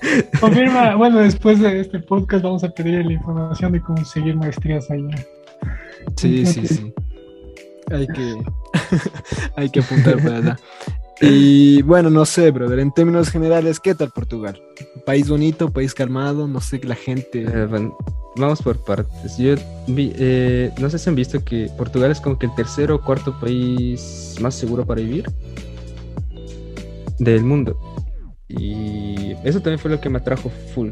Confirma, 0.40 0.94
bueno, 0.96 1.18
después 1.18 1.60
de 1.60 1.80
este 1.80 2.00
podcast 2.00 2.44
vamos 2.44 2.64
a 2.64 2.70
pedir 2.70 3.04
la 3.04 3.12
información 3.12 3.72
de 3.72 3.80
cómo 3.80 4.04
seguir 4.04 4.36
maestrías 4.36 4.90
allá. 4.90 5.26
Sí, 6.16 6.46
sí, 6.46 6.66
sí. 6.66 6.92
Hay 7.90 8.06
que, 8.06 8.36
hay 9.56 9.68
que 9.68 9.80
apuntar 9.80 10.22
para 10.22 10.36
allá. 10.36 10.56
Y 11.20 11.82
bueno, 11.82 12.08
no 12.08 12.24
sé, 12.24 12.50
brother, 12.50 12.78
en 12.78 12.92
términos 12.92 13.28
generales, 13.28 13.78
¿qué 13.78 13.94
tal 13.94 14.10
Portugal? 14.10 14.60
País 15.04 15.28
bonito, 15.28 15.70
país 15.70 15.92
calmado, 15.92 16.48
no 16.48 16.60
sé, 16.60 16.80
la 16.82 16.94
gente. 16.94 17.42
Eh, 17.42 17.66
bueno, 17.66 17.96
vamos 18.36 18.62
por 18.62 18.78
partes. 18.78 19.36
Yo 19.38 19.54
vi, 19.86 20.12
eh, 20.16 20.72
no 20.78 20.90
sé 20.90 20.98
si 20.98 21.08
han 21.08 21.16
visto 21.16 21.42
que 21.44 21.70
Portugal 21.76 22.10
es 22.10 22.20
como 22.20 22.38
que 22.38 22.46
el 22.46 22.54
tercer 22.54 22.90
o 22.92 23.00
cuarto 23.00 23.38
país 23.40 24.36
más 24.40 24.54
seguro 24.54 24.84
para 24.84 25.00
vivir 25.00 25.30
del 27.18 27.44
mundo. 27.44 27.78
Y 28.48 29.32
eso 29.44 29.60
también 29.60 29.78
fue 29.78 29.90
lo 29.90 30.00
que 30.00 30.08
me 30.08 30.18
atrajo 30.18 30.50
full. 30.74 30.90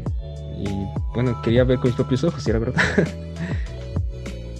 Y 0.57 0.69
bueno, 1.13 1.41
quería 1.41 1.63
ver 1.63 1.77
con 1.77 1.87
mis 1.87 1.95
propios 1.95 2.23
ojos, 2.23 2.43
si 2.43 2.49
era 2.49 2.59
verdad. 2.59 2.81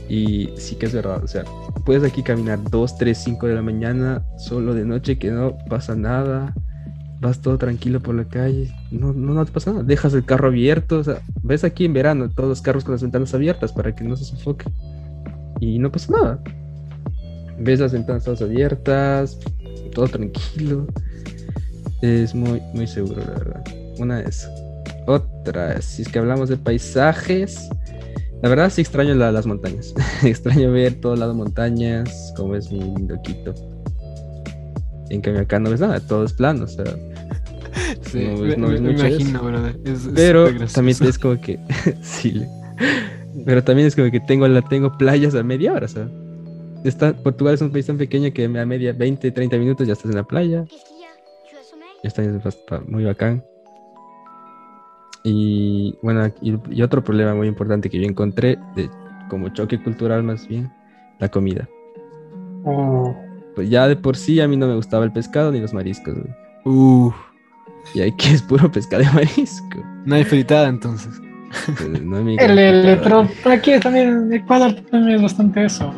y 0.09 0.49
sí 0.57 0.75
que 0.75 0.87
es 0.87 0.93
verdad, 0.93 1.23
o 1.23 1.27
sea, 1.27 1.43
puedes 1.85 2.03
aquí 2.03 2.23
caminar 2.23 2.59
2, 2.69 2.97
3, 2.97 3.17
5 3.17 3.47
de 3.47 3.55
la 3.55 3.61
mañana, 3.61 4.25
solo 4.37 4.73
de 4.73 4.85
noche, 4.85 5.19
que 5.19 5.29
no 5.29 5.57
pasa 5.69 5.95
nada 5.95 6.53
vas 7.19 7.41
todo 7.41 7.57
tranquilo 7.57 7.99
por 7.99 8.15
la 8.15 8.25
calle, 8.25 8.73
no, 8.91 9.13
no, 9.13 9.33
no 9.33 9.45
te 9.45 9.51
pasa 9.51 9.71
nada, 9.71 9.83
dejas 9.83 10.13
el 10.13 10.23
carro 10.23 10.47
abierto, 10.47 10.99
o 10.99 11.03
sea, 11.03 11.21
ves 11.49 11.63
aquí 11.63 11.85
en 11.85 11.93
verano 11.93 12.29
todos 12.29 12.47
los 12.47 12.61
carros 12.61 12.85
con 12.85 12.93
las 12.93 13.01
ventanas 13.01 13.33
abiertas 13.33 13.73
para 13.73 13.93
que 13.93 14.03
no 14.03 14.15
se 14.15 14.23
sofoque 14.23 14.65
y 15.59 15.79
no 15.79 15.91
pasa 15.91 16.13
nada. 16.13 16.43
Ves 17.59 17.79
las 17.79 17.91
ventanas 17.91 18.23
todas 18.23 18.41
abiertas, 18.41 19.37
todo 19.93 20.07
tranquilo. 20.07 20.87
Es 22.01 22.33
muy, 22.33 22.61
muy 22.73 22.87
seguro, 22.87 23.21
la 23.21 23.33
verdad. 23.33 23.63
Una 23.97 24.21
esas. 24.21 24.49
Otra, 25.07 25.81
si 25.81 26.03
es 26.03 26.07
que 26.07 26.19
hablamos 26.19 26.49
de 26.49 26.55
paisajes, 26.55 27.67
la 28.41 28.47
verdad 28.47 28.69
sí 28.69 28.81
extraño 28.81 29.15
las 29.15 29.45
montañas. 29.45 29.93
extraño 30.23 30.71
ver 30.71 31.01
todo 31.01 31.15
lado 31.15 31.33
montañas, 31.33 32.31
como 32.37 32.55
es 32.55 32.71
mi 32.71 32.95
loquito. 33.07 33.55
En 35.09 35.21
cambio 35.21 35.41
acá 35.41 35.59
no 35.59 35.71
ves 35.71 35.79
nada, 35.79 35.99
todo 35.99 36.23
es 36.23 36.33
plano, 36.33 36.65
o 36.65 36.67
sea, 36.67 36.85
Sí, 38.01 38.19
me, 38.19 38.53
imagino, 38.53 39.41
Pero 40.15 40.49
también 40.67 40.97
es 41.01 41.17
como 41.17 41.39
que. 41.39 41.59
sí. 42.01 42.45
Pero 43.45 43.63
también 43.63 43.87
es 43.87 43.95
como 43.95 44.11
que 44.11 44.19
tengo, 44.19 44.47
la, 44.47 44.61
tengo 44.61 44.97
playas 44.97 45.35
a 45.35 45.43
media 45.43 45.73
hora, 45.73 45.87
¿sabes? 45.87 46.09
Está, 46.83 47.13
Portugal 47.13 47.55
es 47.55 47.61
un 47.61 47.71
país 47.71 47.85
tan 47.85 47.97
pequeño 47.97 48.31
que 48.33 48.45
a 48.45 48.65
media 48.65 48.93
20, 48.93 49.31
30 49.31 49.57
minutos 49.57 49.87
ya 49.87 49.93
estás 49.93 50.11
en 50.11 50.17
la 50.17 50.23
playa. 50.23 50.65
Ya 52.03 52.09
está 52.09 52.81
muy 52.87 53.03
bacán. 53.03 53.43
Y 55.23 55.97
bueno, 56.01 56.31
y, 56.41 56.81
otro 56.81 57.03
problema 57.03 57.35
muy 57.35 57.47
importante 57.47 57.89
que 57.89 57.99
yo 57.99 58.07
encontré, 58.07 58.57
de, 58.75 58.89
como 59.29 59.49
choque 59.49 59.81
cultural 59.81 60.23
más 60.23 60.47
bien, 60.47 60.71
la 61.19 61.29
comida. 61.29 61.67
Oh. 62.63 63.15
Pues 63.55 63.69
ya 63.69 63.87
de 63.87 63.97
por 63.97 64.15
sí 64.15 64.39
a 64.39 64.47
mí 64.47 64.55
no 64.55 64.67
me 64.67 64.75
gustaba 64.75 65.03
el 65.03 65.11
pescado 65.11 65.51
ni 65.51 65.59
los 65.59 65.73
mariscos. 65.73 66.15
Uh. 66.63 67.11
Y 67.93 68.01
aquí 68.01 68.29
es 68.29 68.41
puro 68.41 68.71
pescado 68.71 69.03
de 69.03 69.11
marisco. 69.11 69.83
No 70.05 70.15
hay 70.15 70.23
fritada 70.23 70.67
entonces. 70.67 71.19
Pues, 71.65 72.01
no 72.03 72.17
hay 72.17 72.37
el, 72.39 72.59
el, 72.59 72.99
pero 72.99 73.27
aquí 73.45 73.79
también 73.79 74.09
en 74.09 74.33
Ecuador 74.33 74.73
también 74.91 75.15
es 75.15 75.21
bastante 75.21 75.65
eso. 75.65 75.91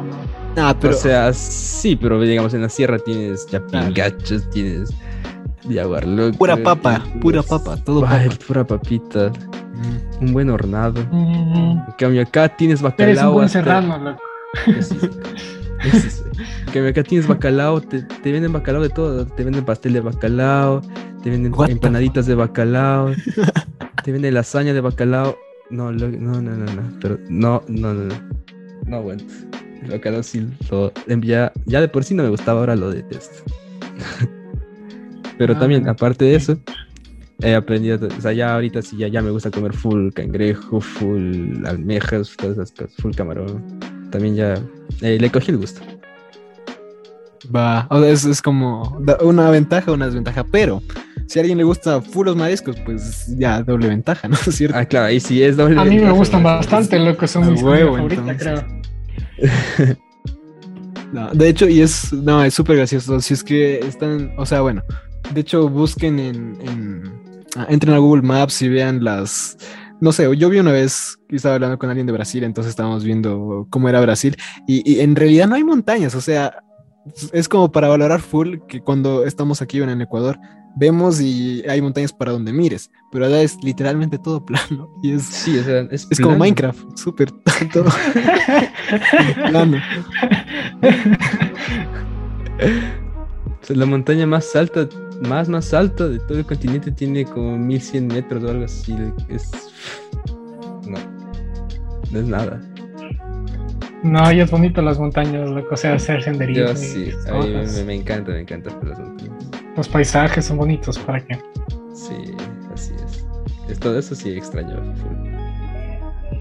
Ah, 0.58 0.76
pero... 0.80 0.94
O 0.94 0.98
sea, 0.98 1.34
sí, 1.34 1.96
pero 1.96 2.22
digamos 2.22 2.54
en 2.54 2.62
la 2.62 2.70
sierra 2.70 2.98
tienes 3.00 3.46
chapingachos, 3.48 4.50
tienes 4.50 4.94
yaguarlo. 5.68 6.32
Pura 6.34 6.58
papa, 6.58 7.04
pura 7.22 7.44
papa, 7.44 7.78
todo 7.78 8.06
Ay, 8.08 8.30
pura 8.48 8.66
papita. 8.66 9.30
Mm. 9.30 10.26
Un 10.26 10.34
buen 10.34 10.50
hornado. 10.50 11.02
Mm. 11.12 11.80
En 11.88 11.94
cambio 11.98 12.22
acá 12.22 12.50
tienes 12.50 12.82
bacalao. 12.82 13.12
Eres 13.12 13.24
un 13.24 13.34
buen 13.34 13.50
serrano, 13.50 13.98
loco. 13.98 14.22
que 16.72 16.88
acá 16.88 17.04
tienes 17.04 17.28
bacalao, 17.28 17.82
te, 17.82 18.04
te, 18.04 18.32
venden 18.32 18.54
bacalao 18.54 18.82
de 18.82 18.90
todo, 18.90 19.26
te 19.26 19.44
venden 19.44 19.66
pastel 19.66 19.94
de 19.94 20.02
bacalao, 20.02 20.82
te 21.24 21.30
venden 21.30 21.54
empanaditas 21.70 22.26
de 22.26 22.36
bacalao, 22.36 23.12
te 24.04 24.12
venden 24.12 24.34
lasaña 24.34 24.74
de 24.74 24.82
bacalao. 24.82 25.38
No, 25.70 25.92
no, 25.92 26.08
no, 26.10 26.42
no, 26.42 26.52
no, 26.52 27.00
pero 27.00 27.18
no, 27.30 27.64
no, 27.68 27.94
no, 27.94 28.06
no, 28.06 28.16
no 28.86 28.96
aguanto. 28.98 29.34
El 29.84 29.92
bacalao 29.92 30.22
sí 30.22 30.48
lo 30.70 30.92
ya, 31.22 31.52
ya 31.66 31.82
de 31.82 31.88
por 31.88 32.04
sí 32.04 32.14
no 32.14 32.24
me 32.24 32.30
gustaba, 32.30 32.60
ahora 32.60 32.76
lo 32.76 32.90
detesto. 32.90 33.44
pero 35.38 35.58
también, 35.58 35.88
ah. 35.88 35.92
aparte 35.92 36.26
de 36.26 36.36
eso, 36.36 36.58
he 37.42 37.56
aprendido, 37.56 38.08
o 38.08 38.22
sea, 38.22 38.34
ya 38.34 38.54
ahorita 38.54 38.82
sí 38.82 38.98
ya, 38.98 39.08
ya 39.08 39.22
me 39.22 39.32
gusta 39.32 39.50
comer 39.50 39.74
full 39.74 40.12
cangrejo, 40.12 40.82
full 40.82 41.66
almejas, 41.66 42.36
todas 42.38 42.58
esas 42.58 42.72
cosas, 42.72 42.96
full 42.98 43.14
camarón. 43.14 43.80
También 44.12 44.36
ya 44.36 44.54
eh, 45.02 45.18
le 45.20 45.32
cogí 45.32 45.52
el 45.52 45.58
gusto. 45.58 45.82
Va, 47.54 47.88
o 47.90 48.00
sea, 48.00 48.10
es, 48.10 48.26
es, 48.26 48.42
como 48.42 49.02
una 49.22 49.50
ventaja, 49.50 49.92
una 49.92 50.06
desventaja, 50.06 50.44
pero 50.44 50.82
si 51.32 51.40
a 51.40 51.44
alguien 51.44 51.58
le 51.60 51.64
gusta 51.64 52.02
full 52.02 52.26
los 52.26 52.36
mariscos, 52.36 52.76
pues 52.84 53.26
ya 53.38 53.64
doble 53.64 53.88
ventaja, 53.88 54.28
¿no 54.28 54.36
es 54.36 54.54
cierto? 54.54 54.78
Ah, 54.78 54.84
claro, 54.84 55.06
ahí 55.06 55.22
sí 55.22 55.42
es 55.42 55.56
doble 55.56 55.80
A 55.80 55.86
mí 55.86 55.98
me 55.98 56.12
gustan 56.12 56.44
bastante, 56.44 57.00
loco, 57.00 57.26
son 57.26 57.54
mis 57.54 57.64
huevo, 57.64 57.96
favoritas, 57.96 58.38
creo. 58.38 58.66
no, 61.14 61.32
de 61.32 61.48
hecho, 61.48 61.70
y 61.70 61.80
es, 61.80 62.12
no, 62.12 62.44
es 62.44 62.54
súper 62.54 62.76
gracioso, 62.76 63.22
si 63.22 63.34
es 63.34 63.46
que 63.46 63.80
están, 63.80 64.34
o 64.38 64.46
sea, 64.46 64.60
bueno, 64.60 64.84
de 65.34 65.40
hecho, 65.40 65.70
busquen 65.70 66.20
en, 66.20 66.58
en 66.68 67.04
ah, 67.56 67.66
entren 67.70 67.94
a 67.94 68.00
Google 68.00 68.24
Maps 68.24 68.62
y 68.62 68.68
vean 68.68 69.02
las, 69.02 69.56
no 70.02 70.12
sé, 70.12 70.28
yo 70.36 70.50
vi 70.50 70.60
una 70.60 70.74
vez 70.74 71.18
que 71.30 71.38
estaba 71.38 71.56
hablando 71.56 71.80
con 71.80 71.90
alguien 71.90 72.08
de 72.08 72.12
Brasil, 72.12 72.44
entonces 72.44 72.72
estábamos 72.72 73.06
viendo 73.06 73.68
cómo 73.70 73.88
era 73.88 74.02
Brasil, 74.02 74.36
y, 74.68 74.84
y 74.86 75.00
en 75.00 75.16
realidad 75.16 75.48
no 75.48 75.56
hay 75.56 75.64
montañas, 75.64 76.14
o 76.14 76.20
sea, 76.20 76.62
es 77.34 77.50
como 77.50 77.72
para 77.72 77.88
valorar 77.88 78.22
full 78.22 78.58
que 78.68 78.82
cuando 78.82 79.26
estamos 79.26 79.62
aquí 79.62 79.82
en 79.82 80.02
Ecuador 80.02 80.40
vemos 80.76 81.20
y 81.20 81.64
hay 81.68 81.82
montañas 81.82 82.14
para 82.14 82.32
donde 82.32 82.54
mires, 82.54 82.90
pero 83.12 83.26
allá 83.26 83.42
es 83.42 83.58
literalmente 83.64 84.18
todo 84.18 84.46
plano 84.46 84.90
y 85.04 85.14
es 85.14 85.24
sí, 85.24 85.58
o 85.58 85.64
sea, 85.64 85.82
es, 85.92 86.08
como 86.22 86.38
Minecraft, 86.38 86.98
súper 86.98 87.32
todo 87.74 87.86
plano. 89.50 89.78
la 93.70 93.86
montaña 93.86 94.26
más 94.26 94.56
alta, 94.56 94.88
más 95.22 95.50
más 95.50 95.74
alta 95.74 96.08
de 96.08 96.20
todo 96.20 96.38
el 96.38 96.46
continente 96.46 96.92
tiene 96.92 97.26
como 97.26 97.58
1100 97.58 98.08
metros 98.08 98.44
o 98.44 98.50
algo 98.50 98.66
así, 98.66 98.96
es 99.30 99.52
no, 100.88 100.98
no 102.12 102.20
es 102.20 102.26
nada. 102.26 102.71
No, 104.04 104.32
y 104.32 104.40
es 104.40 104.50
bonito 104.50 104.82
las 104.82 104.98
montañas, 104.98 105.50
lo 105.50 105.78
sea, 105.78 105.94
hacer 105.94 106.24
senderismo. 106.24 106.68
Yo 106.68 106.76
sí, 106.76 107.12
a 107.28 107.34
mí 107.34 107.50
me, 107.50 107.84
me, 107.84 107.96
encanta, 107.96 108.32
me 108.32 108.42
encanta 108.42 108.72
las 108.84 109.00
montañas. 109.00 109.50
Los 109.78 109.88
paisajes 109.88 110.46
son 110.46 110.58
bonitos, 110.58 110.98
¿para 111.00 111.24
qué? 111.24 111.40
Sí, 111.94 112.36
así 112.74 112.94
es. 113.70 113.80
todo 113.80 114.00
eso 114.00 114.16
sí 114.16 114.32
extraño. 114.32 114.76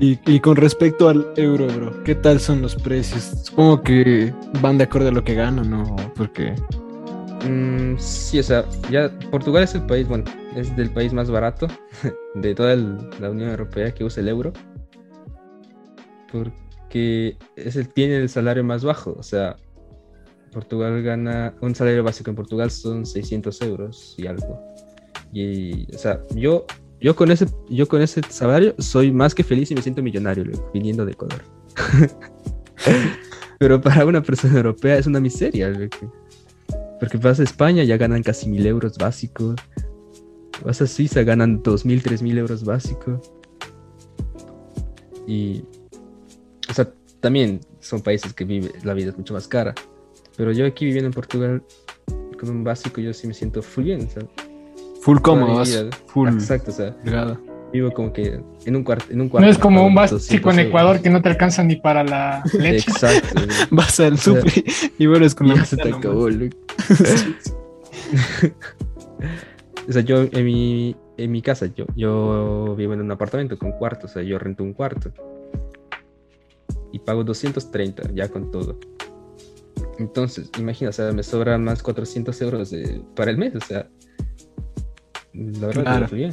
Y, 0.00 0.18
y, 0.24 0.40
con 0.40 0.56
respecto 0.56 1.10
al 1.10 1.26
euro, 1.36 1.66
bro, 1.66 2.02
¿qué 2.04 2.14
tal 2.14 2.40
son 2.40 2.62
los 2.62 2.74
precios? 2.74 3.22
Supongo 3.44 3.82
que 3.82 4.32
van 4.62 4.78
de 4.78 4.84
acuerdo 4.84 5.08
a 5.08 5.12
lo 5.12 5.22
que 5.22 5.34
gano, 5.34 5.62
¿no? 5.62 5.94
Porque... 6.16 6.54
Mm, 7.46 7.98
sí, 7.98 8.38
o 8.38 8.42
sea, 8.42 8.64
ya 8.90 9.10
Portugal 9.30 9.64
es 9.64 9.74
el 9.74 9.82
país, 9.82 10.08
bueno, 10.08 10.24
es 10.56 10.74
del 10.76 10.90
país 10.90 11.12
más 11.12 11.30
barato 11.30 11.68
de 12.34 12.54
toda 12.54 12.76
la 12.76 13.30
Unión 13.30 13.50
Europea 13.50 13.92
que 13.92 14.04
usa 14.04 14.22
el 14.22 14.28
euro. 14.28 14.54
Porque 16.32 16.69
que 16.90 17.38
es 17.56 17.76
el, 17.76 17.88
tiene 17.88 18.16
el 18.16 18.28
salario 18.28 18.62
más 18.62 18.84
bajo. 18.84 19.14
O 19.18 19.22
sea, 19.22 19.56
Portugal 20.52 21.02
gana, 21.02 21.54
un 21.62 21.74
salario 21.74 22.04
básico 22.04 22.28
en 22.30 22.36
Portugal 22.36 22.70
son 22.70 23.06
600 23.06 23.62
euros 23.62 24.14
y 24.18 24.26
algo. 24.26 24.60
Y, 25.32 25.94
o 25.94 25.98
sea, 25.98 26.20
yo, 26.34 26.66
yo, 27.00 27.16
con 27.16 27.30
ese, 27.30 27.46
yo 27.70 27.88
con 27.88 28.02
ese 28.02 28.20
salario 28.28 28.74
soy 28.78 29.12
más 29.12 29.34
que 29.34 29.44
feliz 29.44 29.70
y 29.70 29.74
me 29.74 29.82
siento 29.82 30.02
millonario 30.02 30.44
viniendo 30.74 31.06
de 31.06 31.12
Ecuador. 31.12 31.42
Pero 33.58 33.80
para 33.80 34.04
una 34.04 34.22
persona 34.22 34.56
europea 34.56 34.98
es 34.98 35.06
una 35.06 35.20
miseria. 35.20 35.72
Porque 36.98 37.16
vas 37.18 37.40
a 37.40 37.44
España 37.44 37.84
ya 37.84 37.96
ganan 37.96 38.22
casi 38.22 38.48
mil 38.48 38.66
euros 38.66 38.98
básicos. 38.98 39.56
Vas 40.64 40.82
a 40.82 40.86
Suiza 40.86 41.22
ganan 41.22 41.62
dos 41.62 41.86
mil, 41.86 42.02
tres 42.02 42.22
mil 42.22 42.36
euros 42.36 42.64
básicos. 42.64 43.32
Y 45.26 45.62
o 46.70 46.74
sea, 46.74 46.88
también 47.20 47.60
son 47.80 48.00
países 48.00 48.32
que 48.32 48.44
vive, 48.44 48.70
la 48.84 48.94
vida 48.94 49.10
es 49.10 49.18
mucho 49.18 49.34
más 49.34 49.48
cara. 49.48 49.74
Pero 50.36 50.52
yo 50.52 50.64
aquí 50.64 50.86
viviendo 50.86 51.08
en 51.08 51.12
Portugal, 51.12 51.62
con 52.38 52.50
un 52.50 52.64
básico, 52.64 53.00
yo 53.00 53.12
sí 53.12 53.26
me 53.26 53.34
siento 53.34 53.60
full 53.62 53.84
bien. 53.84 54.08
full 55.02 55.18
cómodo, 55.18 55.62
full. 56.06 56.28
Exacto, 56.28 56.70
o 56.70 56.74
sea. 56.74 56.96
Vivo 57.72 57.92
como 57.92 58.12
que 58.12 58.40
en 58.64 58.74
un, 58.74 58.82
cuarto, 58.82 59.04
en 59.10 59.20
un 59.20 59.28
cuarto. 59.28 59.46
No 59.46 59.52
es 59.52 59.58
como 59.58 59.86
un 59.86 59.94
básico 59.94 60.50
en 60.50 60.58
Ecuador 60.58 61.00
que 61.00 61.08
no 61.08 61.22
te 61.22 61.28
alcanza 61.28 61.62
ni 61.62 61.76
para 61.76 62.02
la 62.02 62.42
leche. 62.58 62.90
Exacto. 62.90 63.42
Vas 63.70 64.00
al 64.00 64.18
super 64.18 64.52
y 64.98 65.06
vuelves 65.06 65.36
con 65.36 65.46
la 65.48 65.64
se 65.64 65.76
te 65.76 65.88
acabó, 65.92 66.28
O 69.88 69.92
sea, 69.92 70.02
yo 70.02 70.22
en 70.32 70.44
mi, 70.44 70.96
en 71.16 71.30
mi 71.30 71.42
casa, 71.42 71.66
yo, 71.66 71.84
yo 71.94 72.74
vivo 72.76 72.94
en 72.94 73.02
un 73.02 73.12
apartamento 73.12 73.56
con 73.56 73.70
cuarto, 73.72 74.06
o 74.06 74.10
sea, 74.10 74.22
yo 74.22 74.36
rento 74.38 74.64
un 74.64 74.72
cuarto 74.72 75.12
y 76.92 76.98
pago 76.98 77.24
230 77.24 78.10
ya 78.14 78.28
con 78.28 78.50
todo. 78.50 78.78
Entonces, 79.98 80.50
imagina, 80.58 80.90
o 80.90 80.92
sea, 80.92 81.12
me 81.12 81.22
sobran 81.22 81.62
más 81.62 81.82
400 81.82 82.40
euros 82.42 82.74
para 83.14 83.30
el 83.30 83.38
mes, 83.38 83.54
o 83.54 83.60
sea, 83.60 83.88
la 85.34 85.66
verdad 85.66 85.82
claro. 85.82 86.08
bien. 86.10 86.32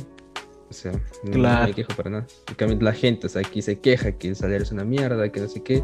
O 0.70 0.74
sea, 0.74 0.92
no- 1.24 1.66
me 1.66 1.74
quejo 1.74 1.94
para 1.96 2.10
nada. 2.10 2.28
En 2.50 2.56
cambio, 2.56 2.78
la 2.82 2.94
gente, 2.94 3.28
o 3.28 3.30
sea, 3.30 3.42
aquí 3.42 3.62
se 3.62 3.80
queja 3.80 4.12
que 4.14 4.30
el 4.30 4.36
salario 4.36 4.64
es 4.64 4.72
una 4.72 4.84
mierda, 4.84 5.30
que 5.32 5.40
no 5.40 5.48
sé 5.48 5.64
qué. 5.64 5.84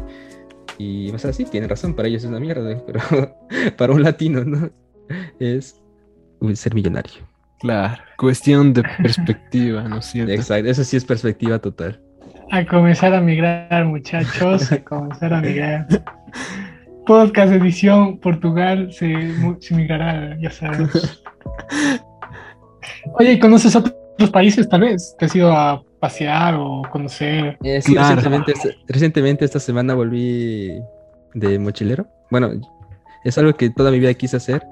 Y, 0.78 1.10
o 1.10 1.18
sea, 1.18 1.32
sí, 1.32 1.44
tienen 1.44 1.70
razón, 1.70 1.94
para 1.94 2.08
ellos 2.08 2.24
es 2.24 2.28
una 2.28 2.40
mierda, 2.40 2.82
pero 2.86 3.36
para 3.76 3.92
un 3.92 4.02
latino, 4.02 4.44
¿no? 4.44 4.70
Es 5.38 5.80
ser 6.54 6.74
millonario. 6.74 7.12
Claro. 7.60 8.02
Cuestión 8.18 8.74
de 8.74 8.82
perspectiva, 8.82 9.88
¿no 9.88 9.98
es 9.98 10.06
cierto? 10.06 10.32
Exacto, 10.32 10.68
eso 10.68 10.84
sí 10.84 10.96
es 10.98 11.04
perspectiva 11.04 11.58
total. 11.58 12.02
A 12.50 12.64
comenzar 12.66 13.14
a 13.14 13.20
migrar, 13.20 13.84
muchachos. 13.84 14.70
A 14.72 14.78
comenzar 14.84 15.32
a 15.34 15.40
migrar. 15.40 15.86
Podcast 17.06 17.52
edición 17.52 18.18
Portugal 18.18 18.92
se, 18.92 19.12
se 19.60 19.74
migrará, 19.74 20.36
ya 20.40 20.50
sabemos. 20.50 21.22
Oye, 23.18 23.32
¿y 23.32 23.38
conoces 23.38 23.74
otros 23.76 24.30
países 24.32 24.68
tal 24.68 24.82
vez? 24.82 25.14
¿Te 25.18 25.26
has 25.26 25.36
ido 25.36 25.52
a 25.52 25.82
pasear 26.00 26.54
o 26.56 26.82
conocer? 26.90 27.58
Eh, 27.62 27.80
sí, 27.82 27.92
Claro. 27.92 28.16
recientemente, 28.16 28.52
recientemente 28.88 29.44
esta 29.44 29.60
semana 29.60 29.94
volví 29.94 30.72
de 31.34 31.58
mochilero. 31.58 32.06
Bueno, 32.30 32.50
es 33.24 33.36
algo 33.38 33.52
que 33.54 33.70
toda 33.70 33.90
mi 33.90 33.98
vida 33.98 34.14
quise 34.14 34.36
hacer 34.36 34.62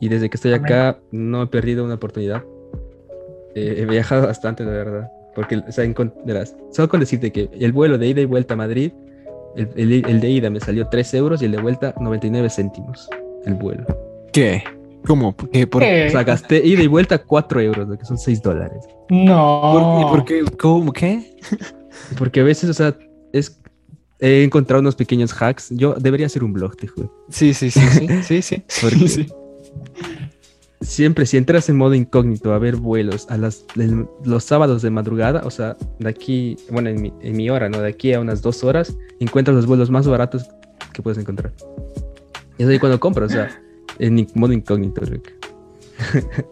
y 0.00 0.08
desde 0.08 0.30
que 0.30 0.36
estoy 0.36 0.54
acá 0.54 0.98
no 1.12 1.42
he 1.42 1.46
perdido 1.46 1.84
una 1.84 1.94
oportunidad. 1.94 2.42
Eh, 3.54 3.76
he 3.78 3.86
viajado 3.86 4.26
bastante, 4.26 4.64
la 4.64 4.70
verdad. 4.70 5.10
Porque, 5.38 5.58
o 5.58 5.70
sea, 5.70 5.84
verás, 6.24 6.56
solo 6.72 6.88
con 6.88 6.98
decirte 6.98 7.30
que 7.30 7.48
el 7.60 7.70
vuelo 7.70 7.96
de 7.96 8.08
ida 8.08 8.20
y 8.20 8.24
vuelta 8.24 8.54
a 8.54 8.56
Madrid, 8.56 8.90
el, 9.54 9.68
el- 9.76 10.04
el 10.04 10.20
de 10.20 10.30
ida 10.30 10.50
me 10.50 10.58
salió 10.58 10.88
3 10.88 11.14
euros 11.14 11.40
y 11.42 11.44
el 11.44 11.52
de 11.52 11.62
vuelta 11.62 11.94
99 12.00 12.50
céntimos. 12.50 13.08
El 13.46 13.54
vuelo. 13.54 13.84
¿Qué? 14.32 14.64
¿Cómo? 15.06 15.36
¿Qué? 15.52 15.64
¿Por, 15.68 15.80
¿Qué? 15.82 16.08
O 16.08 16.10
sea, 16.10 16.24
gasté 16.24 16.66
ida 16.66 16.82
y 16.82 16.88
vuelta 16.88 17.18
4 17.18 17.60
euros, 17.60 17.86
lo 17.88 17.96
que 17.96 18.04
son 18.04 18.18
6 18.18 18.42
dólares. 18.42 18.84
No. 19.10 19.60
por- 19.72 20.00
y 20.00 20.04
por 20.16 20.24
qué? 20.24 20.56
¿Cómo? 20.58 20.92
¿Qué? 20.92 21.36
Porque 22.18 22.40
a 22.40 22.42
veces, 22.44 22.68
o 22.70 22.74
sea, 22.74 22.96
es, 23.32 23.60
he 24.18 24.42
encontrado 24.42 24.80
unos 24.80 24.96
pequeños 24.96 25.32
hacks. 25.40 25.68
Yo 25.70 25.94
debería 25.94 26.26
hacer 26.26 26.42
un 26.42 26.52
blog, 26.52 26.76
te 26.76 26.88
juro. 26.88 27.14
Sí, 27.28 27.54
sí, 27.54 27.70
sí, 27.70 27.80
sí, 27.80 28.08
sí, 28.24 28.42
sí. 28.42 28.64
Sí. 29.08 29.28
Siempre, 30.80 31.26
si 31.26 31.36
entras 31.36 31.68
en 31.68 31.76
modo 31.76 31.94
incógnito 31.94 32.52
a 32.52 32.58
ver 32.58 32.76
vuelos 32.76 33.26
a 33.30 33.36
las, 33.36 33.64
el- 33.76 34.06
los 34.24 34.44
sábados 34.44 34.80
de 34.82 34.90
madrugada, 34.90 35.42
o 35.44 35.50
sea, 35.50 35.76
de 35.98 36.08
aquí, 36.08 36.56
bueno, 36.70 36.88
en 36.88 37.02
mi, 37.02 37.12
en 37.20 37.36
mi 37.36 37.50
hora, 37.50 37.68
¿no? 37.68 37.80
De 37.80 37.88
aquí 37.88 38.12
a 38.12 38.20
unas 38.20 38.42
dos 38.42 38.62
horas, 38.62 38.96
encuentras 39.18 39.56
los 39.56 39.66
vuelos 39.66 39.90
más 39.90 40.06
baratos 40.06 40.44
que 40.92 41.02
puedes 41.02 41.18
encontrar. 41.18 41.52
Y 42.58 42.62
es 42.62 42.68
ahí 42.68 42.78
cuando 42.78 43.00
compras, 43.00 43.30
o 43.30 43.34
sea, 43.34 43.60
en 43.98 44.26
modo 44.34 44.52
incógnito. 44.52 45.00
Rick. 45.04 45.34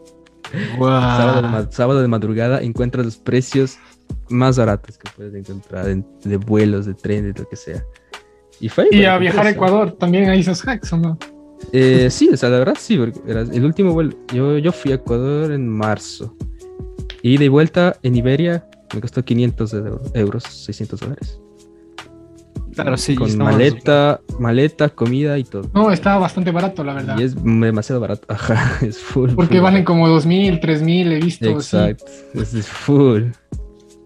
Sábado, 0.78 1.42
de, 1.42 1.48
ma- 1.48 1.68
sábado 1.70 2.00
de 2.02 2.08
madrugada 2.08 2.60
encuentras 2.62 3.04
los 3.04 3.16
precios 3.16 3.78
más 4.28 4.56
baratos 4.58 4.96
que 4.98 5.10
puedes 5.16 5.34
encontrar 5.34 5.88
en- 5.88 6.06
de 6.24 6.36
vuelos, 6.36 6.86
de 6.86 6.94
trenes, 6.94 7.34
de 7.34 7.42
lo 7.42 7.48
que 7.48 7.56
sea. 7.56 7.84
Y 8.60 8.68
fue 8.68 8.84
ahí 8.84 9.00
Y 9.00 9.04
a 9.04 9.18
viajar 9.18 9.46
a. 9.46 9.50
Ecuador 9.50 9.92
también 9.92 10.28
hay 10.30 10.40
esos 10.40 10.62
hacks, 10.66 10.92
¿o 10.92 10.96
no? 10.96 11.18
Eh, 11.72 12.08
sí, 12.10 12.28
o 12.32 12.36
sea, 12.36 12.48
la 12.50 12.58
verdad 12.58 12.76
sí, 12.78 12.96
porque 12.96 13.18
verás, 13.26 13.50
el 13.50 13.64
último 13.64 13.92
vuelo, 13.92 14.14
yo, 14.32 14.58
yo 14.58 14.72
fui 14.72 14.92
a 14.92 14.96
Ecuador 14.96 15.52
en 15.52 15.68
marzo. 15.68 16.34
Y 17.22 17.38
de 17.38 17.48
vuelta 17.48 17.96
en 18.02 18.14
Iberia 18.16 18.66
me 18.94 19.00
costó 19.00 19.24
500 19.24 19.70
de 19.72 19.78
euro- 19.78 20.02
euros, 20.14 20.44
600 20.44 21.00
dólares. 21.00 21.40
Claro, 22.74 22.96
sí. 22.98 23.14
Con 23.16 23.36
maleta, 23.38 24.20
maleta, 24.38 24.90
comida 24.90 25.38
y 25.38 25.44
todo. 25.44 25.68
No, 25.72 25.90
está 25.90 26.18
bastante 26.18 26.50
barato, 26.50 26.84
la 26.84 26.92
verdad. 26.92 27.18
Y 27.18 27.22
es 27.22 27.34
demasiado 27.42 28.00
barato. 28.02 28.26
Ajá, 28.28 28.78
es 28.86 28.98
full. 28.98 29.30
Porque 29.34 29.54
full 29.56 29.62
valen 29.62 29.84
barato. 29.84 29.86
como 29.86 30.08
2.000, 30.08 30.60
3.000, 30.60 31.12
he 31.12 31.20
visto. 31.20 31.48
Exacto, 31.48 32.04
es, 32.34 32.52
es 32.54 32.68
full. 32.68 33.22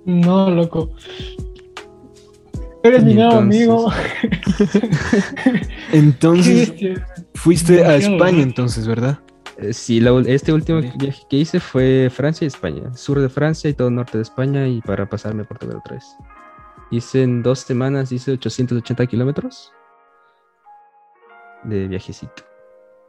No, 0.06 0.50
loco. 0.50 0.92
Eres 2.82 3.02
Y 3.02 3.06
mi 3.06 3.14
nuevo 3.14 3.40
entonces- 3.40 3.68
amigo. 3.68 3.92
Entonces. 5.92 6.72
Fuiste 7.34 7.84
a 7.84 7.96
España 7.96 8.42
entonces, 8.42 8.86
¿verdad? 8.86 9.18
Eh, 9.56 9.72
Sí, 9.72 10.00
la 10.00 10.18
este 10.26 10.52
último 10.52 10.80
viaje 10.80 11.22
que 11.28 11.36
hice 11.36 11.60
fue 11.60 12.08
Francia 12.10 12.44
y 12.44 12.48
España. 12.48 12.94
Sur 12.94 13.20
de 13.20 13.28
Francia 13.28 13.68
y 13.70 13.74
todo 13.74 13.90
norte 13.90 14.18
de 14.18 14.22
España 14.22 14.66
y 14.66 14.80
para 14.80 15.08
pasarme 15.08 15.42
a 15.42 15.44
Portugal 15.46 15.76
otra 15.78 15.94
vez. 15.96 16.04
Hice 16.90 17.22
en 17.22 17.42
dos 17.42 17.60
semanas, 17.60 18.10
hice 18.12 18.32
880 18.32 19.06
kilómetros 19.06 19.72
de 21.64 21.88
viajecito. 21.88 22.42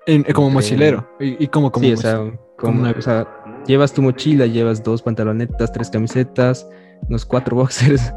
En- 0.08 0.26
eh, 0.28 0.34
como 0.34 0.50
mochilero. 0.50 1.08
¿Y, 1.20 1.48
como 1.48 1.72
sí, 1.76 1.94
o 1.94 1.98
sea, 1.98 2.18
como, 2.58 2.80
una- 2.82 2.92
o 2.92 3.02
sea, 3.02 3.28
llevas 3.68 3.94
tu 3.94 4.02
mochila, 4.02 4.46
llevas 4.48 4.84
dos 4.84 5.02
pantalonetas, 5.02 5.72
tres 5.72 5.90
camisetas, 5.90 6.68
unos 7.08 7.24
cuatro 7.26 7.56
boxers 7.58 8.12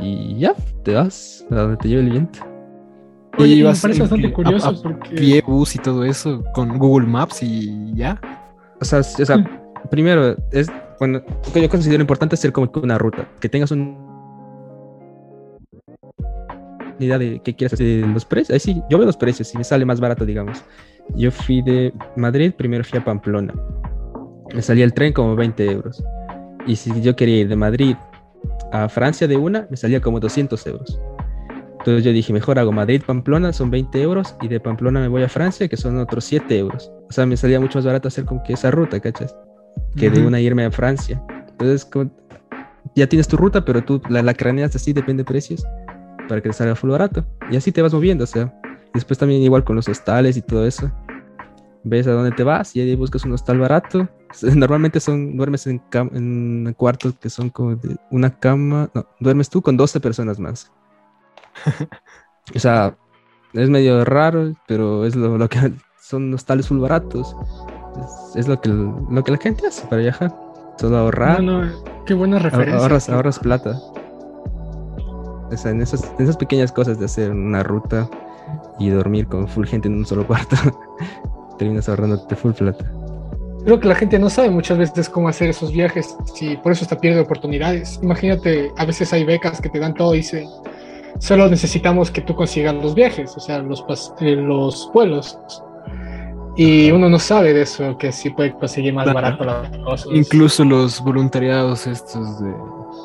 y 0.00 0.38
ya, 0.38 0.54
te 0.82 0.94
vas 0.94 1.44
a 1.50 1.54
donde 1.54 1.76
te 1.76 1.88
lleve 1.88 2.00
el 2.02 2.10
viento. 2.10 2.38
Oye, 3.38 3.54
Y 3.54 3.58
me 3.58 3.64
vas 3.64 3.80
parece 3.80 3.98
en 4.02 4.08
bastante 4.08 4.32
curioso 4.32 4.66
A- 4.66 4.70
a 4.70 4.82
porque. 4.82 5.10
pie, 5.16 5.42
bus 5.46 5.74
y 5.74 5.78
todo 5.78 6.04
eso 6.04 6.44
con 6.54 6.78
Google 6.78 7.06
Maps 7.06 7.42
y 7.42 7.92
ya. 7.94 8.20
O 8.80 8.84
sea, 8.84 9.00
o 9.00 9.02
sea, 9.02 9.62
primero, 9.90 10.36
es, 10.50 10.70
bueno, 10.98 11.20
lo 11.46 11.52
que 11.52 11.62
yo 11.62 11.68
considero 11.68 12.00
importante 12.02 12.34
es 12.34 12.40
hacer 12.40 12.52
como 12.52 12.70
una 12.82 12.98
ruta, 12.98 13.26
que 13.40 13.48
tengas 13.48 13.70
un 13.70 13.96
una 16.96 17.06
idea 17.06 17.18
de 17.18 17.40
qué 17.42 17.54
quieres 17.56 17.72
hacer, 17.72 17.86
de 17.86 18.06
los 18.06 18.24
precios. 18.24 18.50
Ahí 18.54 18.60
sí, 18.60 18.82
yo 18.90 18.98
veo 18.98 19.06
los 19.06 19.16
precios 19.16 19.52
y 19.54 19.58
me 19.58 19.64
sale 19.64 19.84
más 19.84 19.98
barato, 20.00 20.24
digamos. 20.26 20.62
Yo 21.16 21.30
fui 21.30 21.62
de 21.62 21.92
Madrid, 22.16 22.52
primero 22.56 22.84
fui 22.84 22.98
a 22.98 23.04
Pamplona. 23.04 23.52
Me 24.54 24.62
salía 24.62 24.84
el 24.84 24.92
tren 24.92 25.12
como 25.12 25.34
20 25.34 25.70
euros. 25.70 26.04
Y 26.66 26.76
si 26.76 27.00
yo 27.00 27.16
quería 27.16 27.38
ir 27.40 27.48
de 27.48 27.56
Madrid 27.56 27.96
a 28.72 28.88
Francia 28.88 29.26
de 29.26 29.36
una, 29.36 29.66
me 29.70 29.76
salía 29.76 30.00
como 30.00 30.20
200 30.20 30.64
euros. 30.66 31.00
Entonces 31.82 32.04
yo 32.04 32.12
dije, 32.12 32.32
mejor 32.32 32.60
hago 32.60 32.70
Madrid-Pamplona, 32.70 33.52
son 33.52 33.68
20 33.72 34.00
euros, 34.00 34.36
y 34.40 34.46
de 34.46 34.60
Pamplona 34.60 35.00
me 35.00 35.08
voy 35.08 35.24
a 35.24 35.28
Francia, 35.28 35.66
que 35.66 35.76
son 35.76 35.98
otros 35.98 36.22
7 36.24 36.56
euros. 36.56 36.92
O 37.08 37.12
sea, 37.12 37.26
me 37.26 37.36
salía 37.36 37.58
mucho 37.58 37.78
más 37.78 37.84
barato 37.84 38.06
hacer 38.06 38.24
como 38.24 38.40
que 38.44 38.52
esa 38.52 38.70
ruta, 38.70 39.00
¿cachas? 39.00 39.34
Que 39.96 40.08
de 40.08 40.20
Ujú. 40.20 40.28
una 40.28 40.40
irme 40.40 40.64
a 40.64 40.70
Francia. 40.70 41.20
Entonces, 41.50 41.84
como- 41.84 42.08
ya 42.94 43.08
tienes 43.08 43.26
tu 43.26 43.36
ruta, 43.36 43.64
pero 43.64 43.82
tú 43.82 44.00
la, 44.08 44.22
la 44.22 44.32
craneas 44.32 44.76
así, 44.76 44.92
depende 44.92 45.22
de 45.22 45.24
precios, 45.26 45.66
para 46.28 46.40
que 46.40 46.50
te 46.50 46.52
salga 46.52 46.76
full 46.76 46.90
barato. 46.90 47.26
Y 47.50 47.56
así 47.56 47.72
te 47.72 47.82
vas 47.82 47.92
moviendo, 47.92 48.22
o 48.22 48.28
sea. 48.28 48.54
Después 48.94 49.18
también 49.18 49.42
igual 49.42 49.64
con 49.64 49.74
los 49.74 49.88
hostales 49.88 50.36
y 50.36 50.42
todo 50.42 50.64
eso. 50.64 50.88
Ves 51.82 52.06
a 52.06 52.12
dónde 52.12 52.30
te 52.30 52.44
vas 52.44 52.76
y 52.76 52.80
ahí 52.80 52.94
buscas 52.94 53.24
un 53.24 53.32
hostal 53.32 53.58
barato. 53.58 54.08
Normalmente 54.54 55.00
son, 55.00 55.36
duermes 55.36 55.66
en, 55.66 55.82
en 56.12 56.74
cuartos 56.76 57.14
que 57.18 57.28
son 57.28 57.50
como 57.50 57.74
de 57.74 57.96
una 58.12 58.30
cama. 58.30 58.88
No, 58.94 59.04
duermes 59.18 59.50
tú 59.50 59.60
con 59.62 59.76
12 59.76 59.98
personas 59.98 60.38
más. 60.38 60.70
o 62.54 62.58
sea, 62.58 62.96
es 63.52 63.68
medio 63.68 64.04
raro, 64.04 64.52
pero 64.66 65.04
es 65.04 65.16
lo, 65.16 65.38
lo 65.38 65.48
que 65.48 65.72
son 66.00 66.32
hostales 66.34 66.68
full 66.68 66.78
baratos. 66.78 67.34
Es, 68.34 68.36
es 68.36 68.48
lo, 68.48 68.60
que, 68.60 68.70
lo 68.70 69.24
que 69.24 69.32
la 69.32 69.38
gente 69.38 69.66
hace 69.66 69.86
para 69.86 70.02
viajar. 70.02 70.34
Solo 70.78 70.96
ahorrar. 70.96 71.42
No, 71.42 71.64
no, 71.64 71.84
qué 72.06 72.14
buena 72.14 72.38
referencia. 72.38 72.78
ahorras, 72.78 73.08
ahorras 73.08 73.38
plata. 73.38 73.78
O 75.50 75.56
sea, 75.56 75.70
en 75.70 75.82
esas, 75.82 76.10
en 76.18 76.24
esas 76.24 76.36
pequeñas 76.36 76.72
cosas 76.72 76.98
de 76.98 77.04
hacer 77.04 77.30
una 77.30 77.62
ruta 77.62 78.08
y 78.78 78.88
dormir 78.88 79.26
con 79.26 79.46
full 79.46 79.66
gente 79.66 79.88
en 79.88 79.98
un 79.98 80.06
solo 80.06 80.26
cuarto, 80.26 80.56
terminas 81.58 81.88
ahorrándote 81.88 82.34
full 82.36 82.52
plata. 82.52 82.90
Creo 83.64 83.78
que 83.78 83.86
la 83.86 83.94
gente 83.94 84.18
no 84.18 84.28
sabe 84.28 84.50
muchas 84.50 84.76
veces 84.78 85.08
cómo 85.08 85.28
hacer 85.28 85.50
esos 85.50 85.70
viajes 85.70 86.16
y 86.40 86.56
por 86.56 86.72
eso 86.72 86.82
está 86.82 86.98
pierde 86.98 87.20
oportunidades. 87.20 88.00
Imagínate, 88.02 88.72
a 88.76 88.84
veces 88.84 89.12
hay 89.12 89.24
becas 89.24 89.60
que 89.60 89.68
te 89.68 89.78
dan 89.78 89.94
todo 89.94 90.14
y 90.14 90.18
dicen, 90.18 90.48
solo 91.22 91.48
necesitamos 91.48 92.10
que 92.10 92.20
tú 92.20 92.34
consigas 92.34 92.74
los 92.74 92.96
viajes, 92.96 93.36
o 93.36 93.40
sea, 93.40 93.58
los, 93.60 93.84
eh, 94.20 94.34
los 94.34 94.90
vuelos. 94.92 95.38
Y 96.56 96.90
uno 96.90 97.08
no 97.08 97.18
sabe 97.20 97.54
de 97.54 97.62
eso, 97.62 97.96
que 97.96 98.10
sí 98.10 98.30
puede 98.30 98.52
conseguir 98.52 98.92
más 98.92 99.04
Claro. 99.04 99.14
barato 99.14 99.44
las 99.44 99.78
cosas. 99.78 100.08
Incluso 100.12 100.64
los 100.64 101.00
voluntariados 101.00 101.86
estos 101.86 102.40
de... 102.42 102.52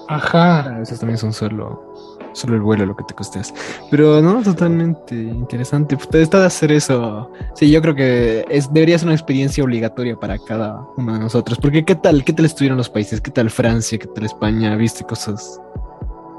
Ajá. 0.10 0.80
Esos 0.82 1.00
también 1.00 1.18
son 1.20 1.32
solo, 1.32 1.94
solo 2.34 2.56
el 2.56 2.62
vuelo 2.62 2.88
lo 2.88 2.96
que 2.96 3.04
te 3.04 3.14
costeas. 3.14 3.54
Pero 3.92 4.20
no, 4.20 4.42
totalmente 4.42 5.14
interesante. 5.16 5.96
Puta, 5.96 6.18
Está 6.18 6.40
de 6.40 6.48
hacer 6.48 6.72
eso. 6.72 7.32
Sí, 7.54 7.70
yo 7.70 7.82
creo 7.84 7.94
que 7.94 8.46
es, 8.50 8.74
debería 8.74 8.98
ser 8.98 9.08
una 9.08 9.16
experiencia 9.16 9.64
obligatoria 9.64 10.20
para 10.20 10.40
cada 10.40 10.82
uno 10.98 11.14
de 11.14 11.20
nosotros. 11.20 11.60
Porque 11.62 11.86
¿qué 11.86 11.96
tal? 11.96 12.24
¿Qué 12.24 12.34
tal 12.34 12.46
estuvieron 12.46 12.78
los 12.78 12.90
países? 12.90 13.22
¿Qué 13.22 13.32
tal 13.32 13.50
Francia? 13.52 13.98
¿Qué 14.00 14.08
tal 14.08 14.26
España? 14.26 14.76
¿Viste 14.76 15.04
cosas 15.06 15.62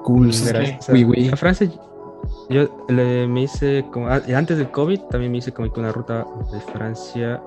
cool? 0.08 0.30
Oui, 0.92 1.04
oui. 1.04 1.28
A 1.32 1.36
Francia, 1.36 1.68
yo 2.48 2.68
le- 2.88 3.26
me 3.28 3.42
hice, 3.42 3.84
como, 3.92 4.08
a- 4.08 4.22
antes 4.36 4.56
del 4.58 4.70
COVID, 4.70 5.00
también 5.10 5.30
me 5.32 5.38
hice 5.38 5.52
como 5.52 5.70
que 5.72 5.80
una 5.80 5.92
ruta 5.92 6.26
de 6.52 6.60
Francia 6.60 7.42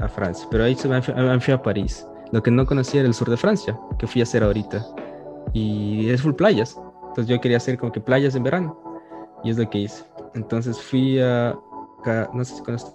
a 0.00 0.08
Francia. 0.08 0.46
Pero 0.50 0.64
ahí 0.64 0.74
se 0.74 0.88
me 0.88 1.00
fui, 1.02 1.14
me 1.14 1.40
fui 1.40 1.54
a 1.54 1.62
París. 1.62 2.06
Lo 2.32 2.42
que 2.42 2.50
no 2.50 2.64
conocía 2.66 3.00
era 3.00 3.08
el 3.08 3.14
sur 3.14 3.28
de 3.30 3.36
Francia, 3.36 3.78
que 3.98 4.06
fui 4.06 4.20
a 4.20 4.24
hacer 4.24 4.42
ahorita. 4.42 4.84
Y 5.52 6.08
es 6.10 6.22
full 6.22 6.32
playas. 6.32 6.76
Entonces 7.08 7.26
yo 7.26 7.40
quería 7.40 7.56
hacer 7.58 7.76
como 7.78 7.92
que 7.92 8.00
playas 8.00 8.34
en 8.34 8.42
verano. 8.42 8.78
Y 9.44 9.50
es 9.50 9.58
lo 9.58 9.68
que 9.68 9.78
hice. 9.78 10.04
Entonces 10.34 10.80
fui 10.80 11.18
a, 11.20 11.54
no 12.32 12.44
sé 12.44 12.54
si 12.56 12.62
conoces 12.62 12.94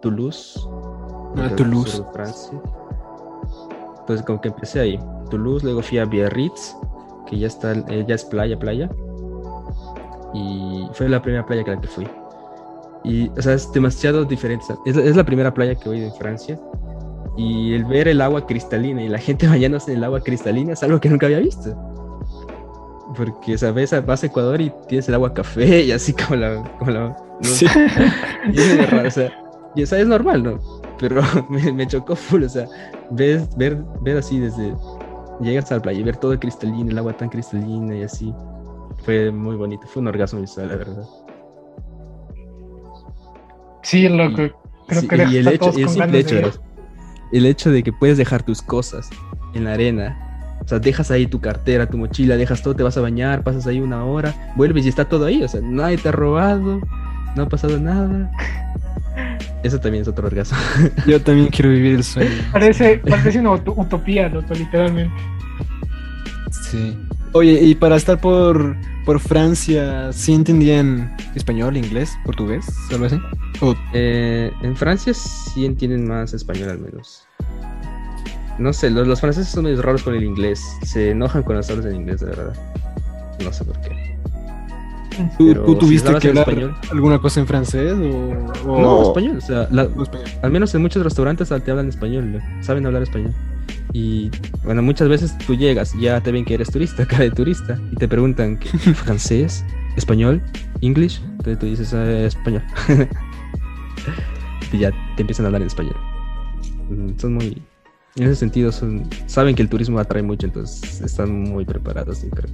Toulouse. 0.00 0.60
Ah, 1.36 1.50
Toulouse. 1.56 1.90
sur 1.92 2.06
de 2.06 2.12
Francia. 2.12 2.52
Entonces 2.52 3.98
Entonces 4.00 4.26
como 4.26 4.40
que 4.40 4.48
empecé 4.48 4.80
ahí, 4.80 4.98
Toulouse, 5.30 5.64
luego 5.64 5.80
fui 5.82 5.98
a 5.98 6.04
Biarritz, 6.04 6.76
que 7.32 7.38
ya 7.38 7.46
está, 7.46 7.72
eh, 7.72 8.04
ya 8.06 8.14
es 8.14 8.24
playa, 8.26 8.58
playa. 8.58 8.90
Y 10.34 10.86
fue 10.92 11.08
la 11.08 11.22
primera 11.22 11.46
playa 11.46 11.64
que 11.64 11.70
la 11.70 11.80
que 11.80 11.88
fui. 11.88 12.06
Y, 13.04 13.28
o 13.30 13.40
sea, 13.40 13.54
es 13.54 13.72
demasiado 13.72 14.26
diferente. 14.26 14.66
Es, 14.84 14.98
es 14.98 15.16
la 15.16 15.24
primera 15.24 15.52
playa 15.52 15.74
que 15.74 15.88
voy 15.88 16.02
en 16.02 16.12
Francia. 16.14 16.60
Y 17.38 17.72
el 17.72 17.86
ver 17.86 18.08
el 18.08 18.20
agua 18.20 18.46
cristalina 18.46 19.02
y 19.02 19.08
la 19.08 19.18
gente 19.18 19.48
bañándose 19.48 19.92
en 19.92 19.98
el 19.98 20.04
agua 20.04 20.20
cristalina 20.20 20.74
es 20.74 20.82
algo 20.82 21.00
que 21.00 21.08
nunca 21.08 21.24
había 21.24 21.38
visto. 21.38 21.74
Porque, 23.16 23.56
¿sabes? 23.56 23.94
Vas 24.04 24.22
a 24.22 24.26
Ecuador 24.26 24.60
y 24.60 24.70
tienes 24.86 25.08
el 25.08 25.14
agua 25.14 25.32
café 25.32 25.82
y 25.84 25.92
así 25.92 26.12
como 26.12 26.36
la... 26.36 26.62
Como 26.78 26.90
la 26.90 27.00
no, 27.00 27.16
Sí. 27.40 27.66
y 28.52 28.60
es 28.60 28.90
raro, 28.90 29.08
o 29.08 29.10
sea, 29.10 29.32
y, 29.74 29.82
o 29.82 29.86
sea, 29.86 29.98
es 29.98 30.06
normal, 30.06 30.42
¿no? 30.42 30.60
Pero 30.98 31.22
me, 31.48 31.72
me 31.72 31.86
chocó 31.86 32.14
full, 32.14 32.44
o 32.44 32.48
sea, 32.48 32.66
ves, 33.10 33.48
ver, 33.56 33.82
ver 34.02 34.18
así 34.18 34.38
desde... 34.38 34.74
Llegas 35.40 35.70
a 35.72 35.76
la 35.76 35.82
playa 35.82 36.00
y 36.00 36.02
ver 36.02 36.16
todo 36.16 36.38
cristalino, 36.38 36.90
el 36.90 36.98
agua 36.98 37.16
tan 37.16 37.28
cristalina 37.28 37.96
y 37.96 38.02
así. 38.02 38.32
Fue 39.04 39.30
muy 39.30 39.56
bonito, 39.56 39.86
fue 39.86 40.02
un 40.02 40.08
orgasmo 40.08 40.40
visual, 40.40 40.68
la 40.68 40.76
verdad. 40.76 41.02
Sí, 43.82 44.08
loco. 44.08 44.54
Creo 44.86 45.00
Sí, 45.00 45.08
que 45.08 45.16
y 45.16 45.36
el 45.38 45.48
hecho, 45.48 45.72
y 45.76 45.82
el 45.82 45.88
simple 45.88 46.18
hecho, 46.20 46.34
de 46.36 46.52
el 47.32 47.46
hecho 47.46 47.70
de 47.70 47.82
que 47.82 47.92
puedes 47.92 48.18
dejar 48.18 48.42
tus 48.42 48.62
cosas 48.62 49.08
en 49.54 49.64
la 49.64 49.72
arena. 49.72 50.58
O 50.64 50.68
sea, 50.68 50.78
dejas 50.78 51.10
ahí 51.10 51.26
tu 51.26 51.40
cartera, 51.40 51.88
tu 51.88 51.98
mochila, 51.98 52.36
dejas 52.36 52.62
todo, 52.62 52.76
te 52.76 52.82
vas 52.84 52.96
a 52.96 53.00
bañar, 53.00 53.42
pasas 53.42 53.66
ahí 53.66 53.80
una 53.80 54.04
hora, 54.04 54.52
vuelves 54.54 54.86
y 54.86 54.88
está 54.90 55.08
todo 55.08 55.24
ahí. 55.26 55.42
O 55.42 55.48
sea, 55.48 55.60
nadie 55.60 55.98
te 55.98 56.08
ha 56.08 56.12
robado, 56.12 56.80
no 57.34 57.42
ha 57.42 57.48
pasado 57.48 57.78
nada. 57.80 58.30
Eso 59.62 59.78
también 59.78 60.02
es 60.02 60.08
otro 60.08 60.26
orgasmo. 60.26 60.58
Yo 61.06 61.20
también 61.22 61.48
quiero 61.48 61.70
vivir 61.70 61.94
el 61.96 62.04
sueño. 62.04 62.30
Parece, 62.52 62.98
parece 62.98 63.38
una 63.38 63.50
ut- 63.50 63.74
utopía, 63.76 64.28
loco, 64.28 64.54
literalmente. 64.54 65.14
Sí. 66.50 66.98
Oye, 67.32 67.52
y 67.62 67.74
para 67.74 67.96
estar 67.96 68.20
por, 68.20 68.76
por 69.06 69.18
Francia, 69.20 70.12
¿sí 70.12 70.34
entendían 70.34 71.16
español, 71.34 71.76
inglés, 71.76 72.12
portugués, 72.24 72.66
algo 72.90 73.06
así? 73.06 73.18
O- 73.60 73.74
Eh, 73.94 74.50
en 74.62 74.76
Francia 74.76 75.14
sí 75.14 75.64
entienden 75.64 76.06
más 76.06 76.34
español 76.34 76.68
al 76.70 76.78
menos. 76.78 77.24
No 78.58 78.72
sé, 78.72 78.90
los, 78.90 79.06
los 79.08 79.20
franceses 79.20 79.50
son 79.50 79.64
medio 79.64 79.80
raros 79.80 80.02
con 80.02 80.14
el 80.14 80.24
inglés. 80.24 80.60
Se 80.82 81.10
enojan 81.10 81.42
con 81.42 81.56
las 81.56 81.70
hablas 81.70 81.86
en 81.86 81.96
inglés, 81.96 82.20
de 82.20 82.26
verdad. 82.26 82.52
No 83.42 83.52
sé 83.52 83.64
por 83.64 83.80
qué. 83.80 84.11
¿Tú, 85.38 85.74
tuviste 85.76 86.14
que 86.18 86.28
hablar 86.28 86.48
español- 86.48 86.74
alguna 86.90 87.18
cosa 87.18 87.40
en 87.40 87.46
francés 87.46 87.92
o...? 87.92 88.70
o- 88.70 88.80
No, 88.80 89.02
español. 89.02 89.36
O 89.38 89.40
sea, 89.40 89.68
la- 89.70 89.82
español? 89.84 90.28
al 90.42 90.50
menos 90.50 90.74
en 90.74 90.82
muchos 90.82 91.02
restaurantes 91.02 91.48
te 91.48 91.70
hablan 91.70 91.88
español, 91.88 92.40
saben 92.60 92.86
hablar 92.86 93.02
español. 93.02 93.32
Y 93.94 94.30
bueno, 94.64 94.82
muchas 94.82 95.08
veces 95.08 95.36
tú 95.46 95.54
llegas, 95.54 95.92
ya 96.00 96.20
te 96.20 96.32
ven 96.32 96.44
que 96.44 96.54
eres 96.54 96.70
turista, 96.70 97.04
cara 97.06 97.24
de 97.24 97.30
turista, 97.30 97.78
y 97.90 97.96
te 97.96 98.08
preguntan 98.08 98.58
¿qué, 98.58 98.68
francés, 98.94 99.64
español, 99.96 100.40
English. 100.80 101.20
Entonces 101.22 101.58
tú 101.58 101.66
dices 101.66 101.92
"Eh, 101.92 102.26
español. 102.26 102.62
y 104.72 104.78
ya 104.78 104.90
te 105.16 105.20
empiezan 105.22 105.44
a 105.44 105.48
hablar 105.48 105.60
en 105.62 105.66
español. 105.68 105.96
Mm, 106.88 107.18
Son 107.18 107.34
muy. 107.34 107.62
En 108.16 108.24
ese 108.24 108.36
sentido, 108.36 108.70
son, 108.72 109.08
saben 109.26 109.54
que 109.54 109.62
el 109.62 109.70
turismo 109.70 109.98
atrae 109.98 110.22
mucho, 110.22 110.46
entonces 110.46 111.00
están 111.00 111.32
muy 111.44 111.64
preparados, 111.64 112.22
yo 112.22 112.28
creo. 112.30 112.50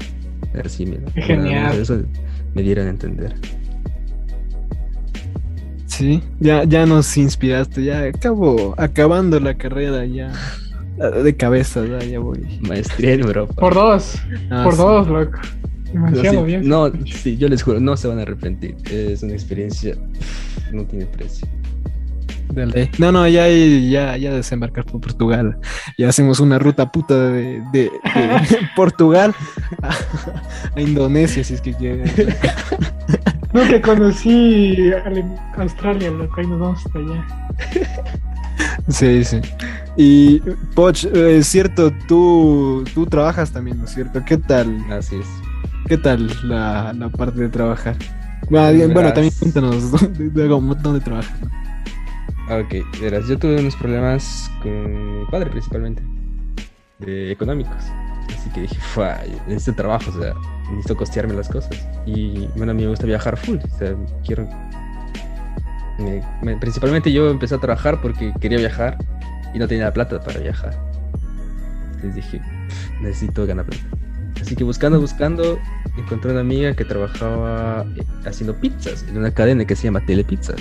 Me, 0.52 1.22
genial. 1.22 1.78
eso 1.78 2.02
me 2.54 2.62
dieron 2.62 2.86
a 2.86 2.90
entender. 2.90 3.34
Sí, 5.86 6.22
ya, 6.38 6.64
ya 6.64 6.86
nos 6.86 7.16
inspiraste, 7.16 7.82
ya 7.84 8.02
acabo 8.04 8.74
acabando 8.78 9.40
la 9.40 9.54
carrera 9.54 10.04
ya 10.06 10.32
de 11.24 11.36
cabeza, 11.36 11.84
ya, 11.86 11.98
ya 12.04 12.18
voy. 12.20 12.58
Maestría 12.60 13.14
en 13.14 13.20
Europa. 13.20 13.54
Por 13.56 13.74
dos, 13.74 14.14
Ah, 14.50 14.62
por 14.64 14.74
sí. 14.74 14.78
dos, 14.78 15.08
loco. 15.08 15.38
Demasiado 15.92 16.40
Sí, 16.40 16.46
bien. 16.46 16.68
No, 16.68 16.92
sí, 17.06 17.36
yo 17.36 17.48
les 17.48 17.62
juro, 17.62 17.80
no 17.80 17.96
se 17.96 18.08
van 18.08 18.18
a 18.18 18.22
arrepentir. 18.22 18.76
Es 18.90 19.22
una 19.22 19.32
experiencia, 19.32 19.96
no 20.72 20.84
tiene 20.84 21.06
precio. 21.06 21.48
De 22.52 22.66
ley. 22.66 22.90
No, 22.98 23.12
no, 23.12 23.28
ya, 23.28 23.46
ya, 23.48 24.16
ya 24.16 24.32
desembarcar 24.32 24.84
por 24.84 25.00
Portugal. 25.00 25.58
Ya 25.98 26.08
hacemos 26.08 26.40
una 26.40 26.58
ruta 26.58 26.90
puta 26.90 27.14
de, 27.30 27.62
de- 27.72 27.90
de 27.90 27.90
Portugal 28.76 29.34
a, 29.82 29.90
a 30.76 30.80
Indonesia, 30.80 31.44
si 31.44 31.54
es 31.54 31.60
que 31.60 31.74
quieren. 31.74 32.10
Nunca 33.52 33.80
conocí 33.80 34.76
Ale- 35.04 35.24
Australia, 35.56 36.10
loco. 36.10 36.40
Ahí 36.40 36.46
nos 36.46 36.60
vamos 36.60 36.84
hasta 36.86 36.98
allá. 36.98 37.26
Sí, 38.88 39.24
sí. 39.24 39.40
Y 39.96 40.40
Poch, 40.74 41.04
es 41.04 41.46
cierto, 41.46 41.92
tú, 42.06 42.84
tú 42.94 43.04
trabajas 43.06 43.50
también, 43.52 43.78
¿no 43.78 43.84
es 43.84 43.90
cierto? 43.92 44.22
¿Qué 44.24 44.36
tal? 44.38 44.78
Así 44.90 45.16
es. 45.16 45.26
¿Qué 45.86 45.96
tal 45.98 46.30
la, 46.44 46.92
la 46.92 47.08
parte 47.10 47.40
de 47.40 47.48
trabajar? 47.48 47.96
Bueno, 48.50 49.12
también 49.12 49.34
cuéntanos 49.38 49.90
dónde, 50.00 50.30
dónde 50.82 51.00
trabajas. 51.00 51.32
Ah, 52.48 52.58
Ok, 52.64 52.74
verás, 53.00 53.26
yo 53.28 53.38
tuve 53.38 53.56
unos 53.60 53.76
problemas 53.76 54.50
con 54.62 55.20
mi 55.20 55.26
padre 55.26 55.50
principalmente, 55.50 56.02
de 56.98 57.30
económicos. 57.32 57.76
Así 58.34 58.50
que 58.50 58.62
dije, 58.62 58.76
"Fua, 58.80 59.18
necesito 59.46 59.76
trabajo, 59.76 60.10
o 60.10 60.22
sea, 60.22 60.34
necesito 60.70 60.96
costearme 60.96 61.34
las 61.34 61.48
cosas. 61.48 61.70
Y 62.06 62.46
bueno, 62.56 62.72
a 62.72 62.74
mí 62.74 62.82
me 62.82 62.88
gusta 62.88 63.06
viajar 63.06 63.36
full, 63.36 63.58
o 63.58 63.78
sea, 63.78 63.94
quiero... 64.26 64.48
me- 65.98 66.22
me- 66.42 66.56
principalmente 66.56 67.12
yo 67.12 67.28
empecé 67.30 67.54
a 67.56 67.58
trabajar 67.58 68.00
porque 68.00 68.32
quería 68.40 68.58
viajar 68.58 68.96
y 69.54 69.58
no 69.58 69.66
tenía 69.68 69.84
la 69.86 69.92
plata 69.92 70.20
para 70.20 70.38
viajar. 70.40 70.74
Entonces 71.96 72.14
dije, 72.14 72.38
"Pf, 72.68 73.00
necesito 73.02 73.46
ganar 73.46 73.66
plata. 73.66 73.84
Así 74.40 74.54
que 74.54 74.62
buscando, 74.64 75.00
buscando, 75.00 75.58
encontré 75.96 76.30
una 76.30 76.40
amiga 76.40 76.72
que 76.74 76.84
trabajaba 76.84 77.84
eh, 77.96 78.04
haciendo 78.24 78.54
pizzas 78.54 79.04
en 79.08 79.18
una 79.18 79.32
cadena 79.32 79.64
que 79.64 79.74
se 79.74 79.84
llama 79.84 80.00
Telepizza. 80.06 80.54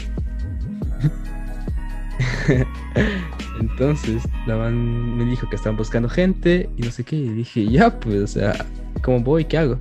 Entonces, 3.60 4.24
la 4.46 4.58
man 4.58 5.18
me 5.18 5.26
dijo 5.26 5.50
que 5.50 5.56
estaban 5.56 5.78
buscando 5.78 6.10
gente 6.10 6.70
y 6.78 6.82
no 6.84 6.92
sé 6.92 7.04
qué. 7.04 7.16
Y 7.16 7.30
dije, 7.30 7.68
ya, 7.68 8.00
pues, 8.00 8.22
o 8.22 8.28
sea, 8.28 8.66
¿cómo 9.02 9.20
voy? 9.22 9.46
¿Qué 9.46 9.58
hago? 9.58 9.78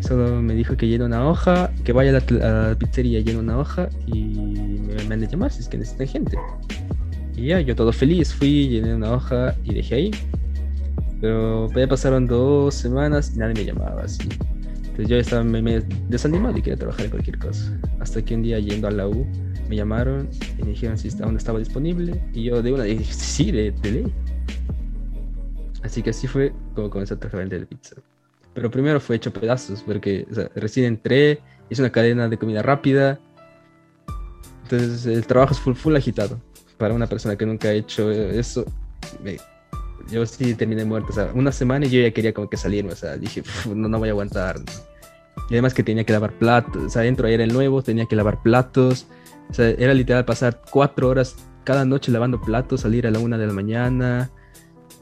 Solo 0.00 0.42
me 0.42 0.54
dijo 0.54 0.76
que 0.76 0.86
llene 0.86 1.04
una 1.04 1.26
hoja, 1.26 1.70
que 1.84 1.92
vaya 1.92 2.10
a 2.10 2.20
la, 2.20 2.46
a 2.46 2.68
la 2.68 2.78
pizzería, 2.78 3.20
llene 3.20 3.38
una 3.38 3.58
hoja 3.58 3.88
y 4.06 4.24
me, 4.24 5.04
me 5.04 5.14
han 5.14 5.20
de 5.20 5.26
llamar 5.26 5.50
si 5.50 5.60
es 5.60 5.68
que 5.68 5.78
necesitan 5.78 6.06
gente. 6.06 6.38
Y 7.36 7.46
ya, 7.48 7.60
yo 7.60 7.74
todo 7.74 7.92
feliz 7.92 8.34
fui, 8.34 8.68
llené 8.68 8.94
una 8.94 9.12
hoja 9.12 9.54
y 9.64 9.74
dejé 9.74 9.94
ahí. 9.94 10.10
Pero 11.20 11.72
ya 11.72 11.86
pasaron 11.86 12.26
dos 12.26 12.74
semanas 12.74 13.32
y 13.34 13.38
nadie 13.38 13.54
me 13.54 13.64
llamaba 13.64 14.02
así. 14.02 14.28
Entonces 14.76 15.08
yo 15.08 15.16
estaba 15.16 15.42
me, 15.42 15.62
me 15.62 15.80
desanimado 16.08 16.56
y 16.56 16.62
quería 16.62 16.78
trabajar 16.78 17.06
en 17.06 17.10
cualquier 17.10 17.38
cosa. 17.38 17.78
Hasta 18.00 18.22
que 18.22 18.34
un 18.34 18.42
día 18.42 18.58
yendo 18.58 18.88
a 18.88 18.90
la 18.90 19.08
U 19.08 19.26
me 19.68 19.76
llamaron 19.76 20.28
y 20.58 20.62
me 20.62 20.70
dijeron 20.70 20.96
si 20.98 21.10
aún 21.22 21.36
estaba 21.36 21.58
disponible. 21.58 22.20
Y 22.32 22.44
yo 22.44 22.62
de 22.62 22.72
una 22.72 22.84
dije, 22.84 23.12
sí, 23.12 23.50
de, 23.50 23.70
de 23.72 23.90
ley. 23.92 24.14
Así 25.82 26.02
que 26.02 26.10
así 26.10 26.26
fue 26.26 26.52
como 26.74 26.90
comencé 26.90 27.14
a 27.14 27.18
trabajar 27.18 27.52
el 27.52 27.66
pizza. 27.66 27.96
Pero 28.54 28.70
primero 28.70 28.98
fue 29.00 29.16
hecho 29.16 29.32
pedazos, 29.32 29.82
porque 29.82 30.26
o 30.30 30.34
sea, 30.34 30.50
recién 30.54 30.86
entré, 30.86 31.40
hice 31.70 31.82
una 31.82 31.92
cadena 31.92 32.28
de 32.28 32.38
comida 32.38 32.62
rápida. 32.62 33.20
Entonces 34.62 35.06
el 35.06 35.26
trabajo 35.26 35.52
es 35.52 35.60
full, 35.60 35.74
full 35.74 35.94
agitado. 35.96 36.40
Para 36.78 36.94
una 36.94 37.06
persona 37.06 37.36
que 37.36 37.46
nunca 37.46 37.68
ha 37.68 37.72
hecho 37.72 38.10
eso, 38.10 38.64
me- 39.22 39.36
yo 40.10 40.24
sí 40.26 40.54
terminé 40.54 40.84
muerto. 40.84 41.08
O 41.10 41.12
sea, 41.14 41.30
una 41.34 41.52
semana 41.52 41.86
y 41.86 41.90
yo 41.90 42.00
ya 42.00 42.10
quería 42.12 42.32
como 42.32 42.48
que 42.48 42.56
salirme. 42.56 42.92
O 42.92 42.96
sea, 42.96 43.16
dije, 43.16 43.40
"Uf, 43.40 43.66
no, 43.66 43.88
no 43.88 43.98
voy 43.98 44.08
a 44.08 44.12
aguantar. 44.12 44.56
Y 45.50 45.54
además 45.54 45.74
que 45.74 45.82
tenía 45.82 46.04
que 46.04 46.12
lavar 46.12 46.32
platos. 46.32 46.82
O 46.82 46.88
sea, 46.88 47.02
dentro 47.02 47.26
era 47.28 47.44
el 47.44 47.52
nuevo, 47.52 47.82
tenía 47.82 48.06
que 48.06 48.16
lavar 48.16 48.42
platos. 48.42 49.06
O 49.50 49.54
sea, 49.54 49.70
era 49.70 49.94
literal 49.94 50.24
pasar 50.24 50.62
cuatro 50.70 51.08
horas 51.08 51.36
cada 51.64 51.84
noche 51.84 52.12
lavando 52.12 52.40
platos, 52.40 52.80
salir 52.82 53.06
a 53.06 53.10
la 53.10 53.18
una 53.18 53.38
de 53.38 53.46
la 53.46 53.52
mañana. 53.52 54.30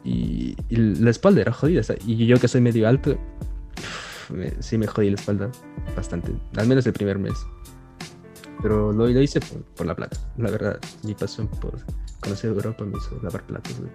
Y, 0.04 0.54
y 0.68 0.76
la 0.76 1.10
espalda 1.10 1.40
era 1.40 1.52
jodida. 1.52 1.80
o 1.80 1.84
sea, 1.84 1.96
y 2.06 2.26
yo 2.26 2.38
que 2.38 2.46
soy 2.48 2.60
medio 2.60 2.86
alto, 2.88 3.12
uf, 3.78 4.30
me- 4.30 4.52
sí 4.62 4.76
me 4.78 4.86
jodí 4.86 5.08
la 5.10 5.16
espalda 5.16 5.50
bastante. 5.96 6.32
Al 6.56 6.66
menos 6.66 6.86
el 6.86 6.92
primer 6.92 7.18
mes. 7.18 7.34
Pero 8.62 8.92
lo, 8.92 9.06
lo 9.08 9.20
hice 9.22 9.40
por, 9.40 9.62
por 9.62 9.86
la 9.86 9.94
plata. 9.96 10.16
La 10.38 10.50
verdad, 10.50 10.78
mi 11.02 11.14
pasión 11.14 11.48
por 11.48 11.78
conocer 12.20 12.50
Europa 12.50 12.84
me 12.84 12.96
hizo 12.98 13.18
lavar 13.22 13.42
platos. 13.44 13.74
güey. 13.78 13.90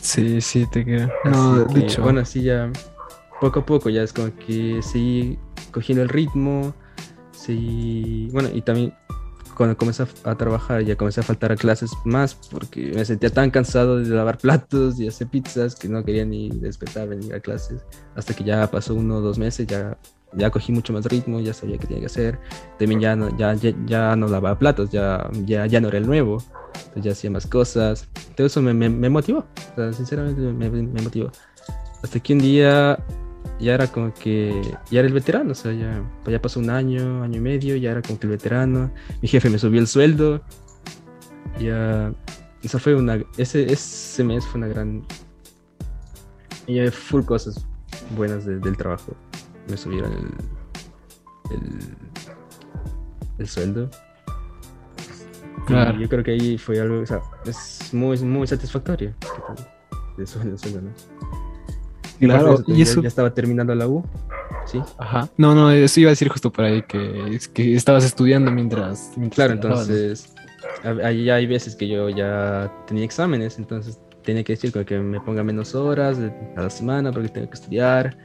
Sí, 0.00 0.40
sí, 0.40 0.66
te 0.70 0.84
creo. 0.84 1.08
No, 1.24 1.66
que, 1.68 1.80
dicho. 1.80 2.02
Bueno, 2.02 2.20
así 2.20 2.42
ya 2.42 2.70
poco 3.40 3.60
a 3.60 3.66
poco 3.66 3.90
ya 3.90 4.02
es 4.02 4.12
como 4.12 4.34
que 4.36 4.80
seguí 4.82 5.38
cogiendo 5.72 6.02
el 6.02 6.08
ritmo. 6.08 6.74
Seguí. 7.32 8.28
Bueno, 8.32 8.48
y 8.52 8.62
también 8.62 8.94
cuando 9.60 9.76
comencé 9.76 10.06
a, 10.24 10.34
trabajar 10.36 10.80
ya 10.84 10.96
comencé 10.96 11.20
a 11.20 11.22
faltar 11.22 11.52
a 11.52 11.56
clases 11.56 11.90
más 12.06 12.34
porque 12.34 12.92
me 12.94 13.04
sentía 13.04 13.28
tan 13.28 13.50
cansado 13.50 13.98
de 13.98 14.08
lavar 14.08 14.38
platos 14.46 14.98
y 14.98 15.06
hacer 15.06 15.28
pizzas 15.28 15.74
que 15.74 15.86
no 15.86 16.02
quería 16.02 16.24
ni 16.24 16.48
despertar, 16.48 17.10
venir 17.10 17.34
a 17.34 17.40
clases. 17.40 17.82
Hasta 18.16 18.32
que 18.32 18.42
ya 18.42 18.70
pasó 18.70 18.94
uno 18.94 19.16
o 19.16 19.20
dos 19.20 19.36
meses, 19.36 19.66
ya 19.66 19.98
ya 20.32 20.48
cogí 20.48 20.72
mucho 20.72 20.94
más 20.94 21.04
ritmo, 21.04 21.40
ya 21.40 21.52
sabía 21.52 21.76
qué 21.76 21.86
tenía 21.86 22.00
que 22.00 22.06
hacer. 22.06 22.38
También 22.78 23.02
ya 23.02 23.14
no, 23.14 23.36
ya, 23.36 23.52
ya, 23.52 23.74
ya 23.84 24.16
no 24.16 24.28
lavaba 24.28 24.58
platos, 24.58 24.88
ya, 24.88 25.28
ya, 25.44 25.66
ya 25.66 25.78
no 25.78 25.88
era 25.88 25.98
el 25.98 26.06
nuevo. 26.06 26.42
Entonces 26.72 27.04
ya 27.04 27.12
hacía 27.12 27.30
más 27.30 27.46
cosas. 27.46 28.08
Todo 28.34 28.46
eso 28.46 28.62
me, 28.62 28.72
me, 28.72 28.88
me 28.88 29.10
motivó. 29.10 29.40
O 29.40 29.74
sea, 29.74 29.92
sinceramente 29.92 30.40
me, 30.40 30.70
me, 30.70 31.02
motivó. 31.02 31.30
Hasta 32.02 32.18
que 32.18 32.32
un 32.32 32.38
día 32.38 32.98
ya 33.58 33.74
era 33.74 33.86
como 33.86 34.12
que 34.14 34.60
ya 34.90 35.00
era 35.00 35.08
el 35.08 35.14
veterano, 35.14 35.52
o 35.52 35.54
sea, 35.54 35.72
ya, 35.72 36.02
ya 36.26 36.40
pasó 36.40 36.60
un 36.60 36.70
año, 36.70 37.22
año 37.22 37.38
y 37.38 37.40
medio, 37.40 37.76
ya 37.76 37.92
era 37.92 38.02
como 38.02 38.18
que 38.18 38.26
el 38.26 38.32
veterano. 38.32 38.90
Mi 39.22 39.28
jefe 39.28 39.50
me 39.50 39.58
subió 39.58 39.80
el 39.80 39.86
sueldo. 39.86 40.42
Ya, 41.58 42.12
esa 42.62 42.78
fue 42.78 42.94
una, 42.94 43.22
ese, 43.36 43.70
ese 43.70 44.24
mes 44.24 44.46
fue 44.46 44.58
una 44.58 44.68
gran, 44.68 45.04
y 46.66 46.88
full 46.90 47.24
cosas 47.24 47.66
buenas 48.16 48.44
del 48.46 48.76
trabajo. 48.76 49.14
Me 49.68 49.76
subieron 49.76 50.12
el, 50.12 51.56
el, 51.56 51.78
el 53.38 53.48
sueldo. 53.48 53.90
Claro. 55.66 55.98
yo 55.98 56.08
creo 56.08 56.24
que 56.24 56.32
ahí 56.32 56.58
fue 56.58 56.80
algo, 56.80 57.00
o 57.00 57.06
sea, 57.06 57.20
es 57.44 57.92
muy, 57.92 58.18
muy 58.18 58.46
satisfactorio. 58.46 59.14
El 60.18 60.26
sueldo, 60.26 60.52
el 60.52 60.58
sueldo, 60.58 60.80
¿no? 60.82 61.49
Claro, 62.20 62.62
y 62.66 62.82
eso... 62.82 63.00
Ya, 63.02 63.08
estaba 63.08 63.32
terminando 63.32 63.74
la 63.74 63.88
U. 63.88 64.04
Sí. 64.66 64.80
Ajá. 64.98 65.28
No, 65.36 65.54
no, 65.54 65.70
eso 65.70 66.00
iba 66.00 66.10
a 66.10 66.12
decir 66.12 66.28
justo 66.28 66.52
por 66.52 66.66
ahí 66.66 66.82
que, 66.82 67.38
que 67.52 67.74
estabas 67.74 68.04
estudiando 68.04 68.50
mientras. 68.52 69.12
claro, 69.34 69.54
entonces. 69.54 70.34
Ahí 71.02 71.28
hay 71.30 71.46
veces 71.46 71.74
que 71.74 71.88
yo 71.88 72.08
ya 72.10 72.70
tenía 72.86 73.04
exámenes, 73.04 73.58
entonces 73.58 73.98
tenía 74.22 74.44
que 74.44 74.52
decir 74.52 74.72
que 74.84 74.98
me 74.98 75.20
ponga 75.20 75.42
menos 75.42 75.74
horas 75.74 76.18
a 76.56 76.62
la 76.62 76.70
semana 76.70 77.10
porque 77.12 77.28
tengo 77.28 77.48
que 77.48 77.54
estudiar. 77.54 78.16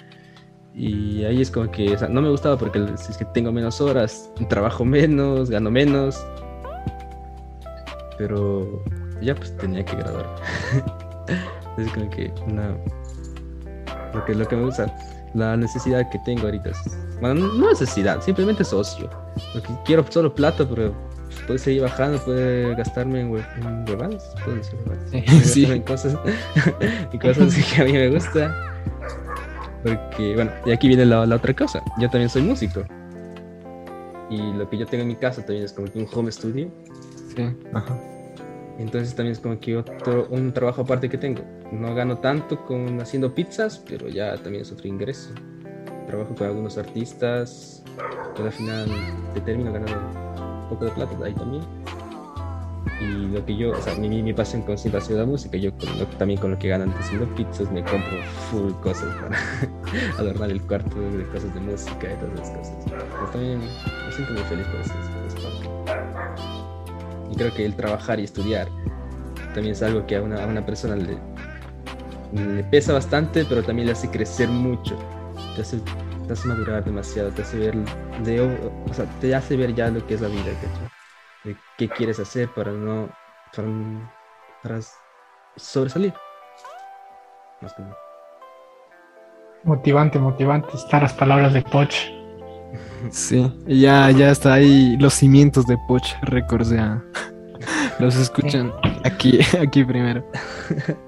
Y 0.74 1.24
ahí 1.24 1.42
es 1.42 1.50
como 1.50 1.72
que 1.72 1.96
no 2.10 2.22
me 2.22 2.30
gustaba 2.30 2.58
porque 2.58 2.86
si 2.98 3.12
es 3.12 3.18
que 3.18 3.26
tengo 3.26 3.52
menos 3.52 3.80
horas, 3.80 4.30
trabajo 4.50 4.84
menos, 4.84 5.50
gano 5.50 5.72
menos. 5.72 6.24
Pero 8.18 8.84
ya 9.22 9.36
pues 9.36 9.56
tenía 9.58 9.86
que 9.86 9.96
graduar. 9.96 10.36
es 11.78 11.92
como 11.94 12.10
que 12.10 12.32
una... 12.46 12.76
Lo 14.16 14.26
que, 14.26 14.34
lo 14.34 14.48
que 14.48 14.56
me 14.56 14.66
gusta, 14.66 14.94
la 15.34 15.58
necesidad 15.58 16.10
que 16.10 16.20
tengo 16.20 16.44
ahorita 16.44 16.70
es... 16.70 16.78
Bueno, 17.20 17.48
no 17.48 17.70
necesidad, 17.70 18.22
simplemente 18.22 18.64
socio. 18.64 19.10
Porque 19.54 19.70
quiero 19.86 20.06
solo 20.10 20.34
plata, 20.34 20.68
pero 20.68 20.94
puede 21.46 21.60
seguir 21.60 21.82
bajando, 21.82 22.18
puede 22.20 22.74
gastarme 22.76 23.22
en, 23.22 23.36
en 23.36 23.90
huevadas, 23.90 24.34
puede 24.44 24.58
decir 24.58 24.80
Sí, 25.44 25.66
En 25.66 25.82
cosas, 25.82 26.18
en 27.12 27.20
cosas 27.20 27.54
que 27.56 27.82
a 27.82 27.86
mí 27.86 27.94
me 27.94 28.10
gusta. 28.10 28.56
Porque, 29.84 30.34
bueno, 30.36 30.52
y 30.66 30.72
aquí 30.72 30.88
viene 30.88 31.06
la, 31.06 31.26
la, 31.26 31.36
otra 31.36 31.54
cosa. 31.54 31.82
Yo 32.00 32.10
también 32.10 32.30
soy 32.30 32.42
músico. 32.42 32.84
Y 34.30 34.54
lo 34.54 34.68
que 34.68 34.78
yo 34.78 34.86
tengo 34.88 35.04
en 35.04 35.10
mi 35.10 35.16
casa 35.16 35.46
también 35.46 35.66
es 35.66 35.74
como 35.74 35.88
que 35.92 36.00
un 36.00 36.08
home 36.12 36.32
studio. 36.32 36.72
Sí, 37.36 37.56
ajá. 37.74 38.15
Entonces 38.78 39.16
también 39.16 39.34
es 39.34 39.40
como 39.40 39.60
que 39.60 39.78
otro, 39.78 40.28
un 40.30 40.52
trabajo 40.52 40.82
aparte 40.82 41.10
que 41.10 41.18
tengo. 41.18 41.44
No 41.72 41.96
gano 41.96 42.18
tanto 42.18 42.66
con 42.66 43.00
haciendo 43.00 43.34
pizzas, 43.34 43.82
pero 43.88 44.08
ya 44.10 44.36
también 44.36 44.64
es 44.64 44.72
otro 44.72 44.88
ingreso. 44.88 45.30
Trabajo 46.08 46.36
con 46.36 46.48
algunos 46.48 46.78
artistas, 46.78 47.84
pero 48.36 48.48
al 48.48 48.54
final 48.54 48.90
te 49.34 49.42
termino 49.42 49.72
ganando 49.72 49.98
un 50.64 50.70
poco 50.70 50.86
de 50.86 50.92
plata 50.92 51.16
ahí 51.24 51.34
también. 51.34 51.64
Y 53.02 53.28
lo 53.28 53.46
que 53.46 53.56
yo, 53.58 53.72
o 53.72 53.82
sea, 53.82 53.96
mi, 53.96 54.22
mi 54.22 54.34
pasión 54.34 54.62
con 54.62 54.78
siempre 54.78 55.02
ha 55.02 55.04
sido 55.04 55.20
la 55.20 55.26
música. 55.26 55.58
Yo 55.58 55.72
también 56.18 56.40
con 56.40 56.52
lo 56.52 56.60
que 56.60 56.70
ganan 56.70 56.92
haciendo 56.92 57.28
pizzas 57.36 57.72
me 57.72 57.84
compro 57.84 58.22
full 58.50 58.72
cosas 58.82 59.14
para 59.16 59.38
adornar 60.18 60.52
el 60.52 60.62
cuarto 60.62 61.00
de 61.00 61.26
cosas 61.28 61.54
de 61.54 61.60
música 61.62 62.14
y 62.14 62.16
todas 62.18 62.40
esas 62.40 62.58
cosas. 62.58 62.86
Pero 62.86 63.30
también 63.32 63.60
me 63.60 64.12
siento 64.12 64.34
muy 64.34 64.44
feliz 64.44 64.68
por 64.68 64.80
eso, 64.82 64.94
Y 65.64 65.65
creo 67.36 67.54
que 67.54 67.66
el 67.66 67.76
trabajar 67.76 68.20
y 68.20 68.24
estudiar 68.24 68.68
también 69.54 69.74
es 69.74 69.82
algo 69.82 70.06
que 70.06 70.18
a 70.18 70.22
una, 70.22 70.44
a 70.44 70.48
una 70.48 70.66
persona 70.66 70.96
le, 70.96 71.18
le 72.34 72.64
pesa 72.66 72.94
bastante, 72.94 73.46
pero 73.46 73.64
también 73.64 73.88
le 73.88 73.94
hace 73.94 74.10
crecer 74.10 74.50
mucho. 74.50 74.98
Te 75.56 75.62
hace, 75.62 75.80
te 76.28 76.34
hace 76.34 76.48
madurar 76.48 76.84
demasiado, 76.84 77.30
te 77.32 77.42
hace 77.42 77.58
ver, 77.58 77.76
de, 78.24 78.42
o 78.42 78.94
sea, 78.94 79.06
te 79.22 79.34
hace 79.34 79.56
ver 79.56 79.74
ya 79.74 79.90
lo 79.90 80.06
que 80.06 80.16
es 80.16 80.22
la 80.22 80.28
vida, 80.28 80.52
de 81.44 81.56
qué 81.78 81.88
quieres 81.88 82.20
hacer 82.20 82.50
para 82.54 82.72
no 82.72 83.10
para, 84.62 84.80
sobresalir. 85.56 86.14
Motivante, 89.64 90.20
motivante 90.20 90.76
están 90.76 91.04
las 91.04 91.14
palabras 91.14 91.54
de 91.54 91.62
Poch. 91.62 92.15
Sí, 93.12 93.52
ya, 93.68 94.12
ya 94.12 94.32
está 94.32 94.54
ahí 94.54 94.98
los 94.98 95.14
cimientos 95.14 95.66
de 95.68 95.78
Poch 95.88 96.08
Records 96.24 96.70
ya. 96.70 97.04
Los 98.00 98.16
escuchan 98.18 98.74
aquí, 99.04 99.40
aquí 99.60 99.84
primero. 99.84 100.24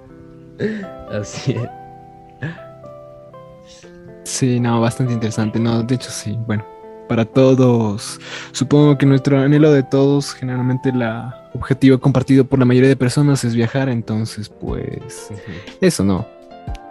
Así 1.12 1.52
es. 1.52 1.70
Sí, 4.24 4.60
no, 4.60 4.82
bastante 4.82 5.14
interesante. 5.14 5.60
No, 5.60 5.84
de 5.84 5.96
hecho 5.96 6.10
sí, 6.10 6.38
bueno 6.48 6.66
para 7.08 7.26
todos. 7.26 8.20
Supongo 8.52 8.98
que 8.98 9.06
nuestro 9.06 9.40
anhelo 9.40 9.72
de 9.72 9.84
todos, 9.84 10.34
generalmente 10.34 10.90
el 10.90 11.04
objetivo 11.54 12.00
compartido 12.00 12.46
por 12.46 12.60
la 12.60 12.66
mayoría 12.66 12.90
de 12.90 12.96
personas 12.96 13.44
es 13.44 13.56
viajar, 13.56 13.90
entonces 13.90 14.50
pues 14.50 15.30
eso 15.82 16.04
no. 16.04 16.28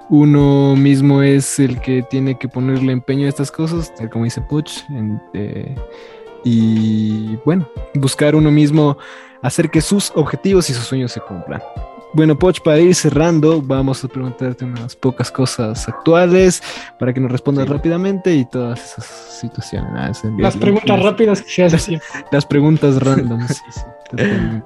Uno 0.09 0.77
mismo 0.77 1.23
es 1.23 1.59
el 1.59 1.81
que 1.81 2.03
tiene 2.03 2.39
que 2.39 2.49
ponerle 2.49 2.93
empeño 2.93 3.27
a 3.27 3.29
estas 3.29 3.51
cosas, 3.51 3.93
como 4.13 4.25
dice 4.25 4.41
Puch, 4.41 4.85
eh, 5.35 5.75
y 6.45 7.37
bueno, 7.45 7.69
buscar 7.95 8.37
uno 8.37 8.53
mismo 8.53 8.97
hacer 9.43 9.71
que 9.71 9.81
sus 9.81 10.13
objetivos 10.15 10.71
y 10.71 10.75
sus 10.75 10.85
sueños 10.85 11.13
se 11.13 11.21
cumplan. 11.21 11.61
Bueno, 12.17 12.39
Poch, 12.39 12.61
para 12.63 12.79
ir 12.79 12.95
cerrando, 12.95 13.61
vamos 13.61 14.03
a 14.03 14.09
preguntarte 14.09 14.65
unas 14.65 14.97
pocas 14.97 15.31
cosas 15.31 15.87
actuales 15.87 16.63
para 16.99 17.13
que 17.13 17.21
nos 17.21 17.31
respondas 17.31 17.69
rápidamente 17.69 18.35
y 18.35 18.47
todas 18.47 18.83
esas 18.83 19.05
situaciones. 19.41 20.23
las 20.39 20.57
preguntas 20.57 21.03
rápidas 21.03 21.43
que 21.43 21.51
se 21.51 21.65
hacen. 21.65 22.01
Las 22.33 22.47
preguntas 22.47 23.03
random. 23.03 23.47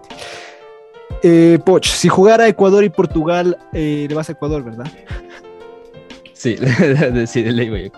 eh, 1.25 1.59
Poch, 1.65 1.87
si 1.87 2.09
jugara 2.09 2.47
Ecuador 2.47 2.85
y 2.85 2.89
Portugal, 2.89 3.59
eh, 3.73 4.07
le 4.09 4.15
vas 4.15 4.29
a 4.29 4.33
Ecuador, 4.33 4.63
¿verdad? 4.63 4.87
Sí, 6.41 6.57
sí, 7.27 7.43
de 7.43 7.53
ley. 7.53 7.93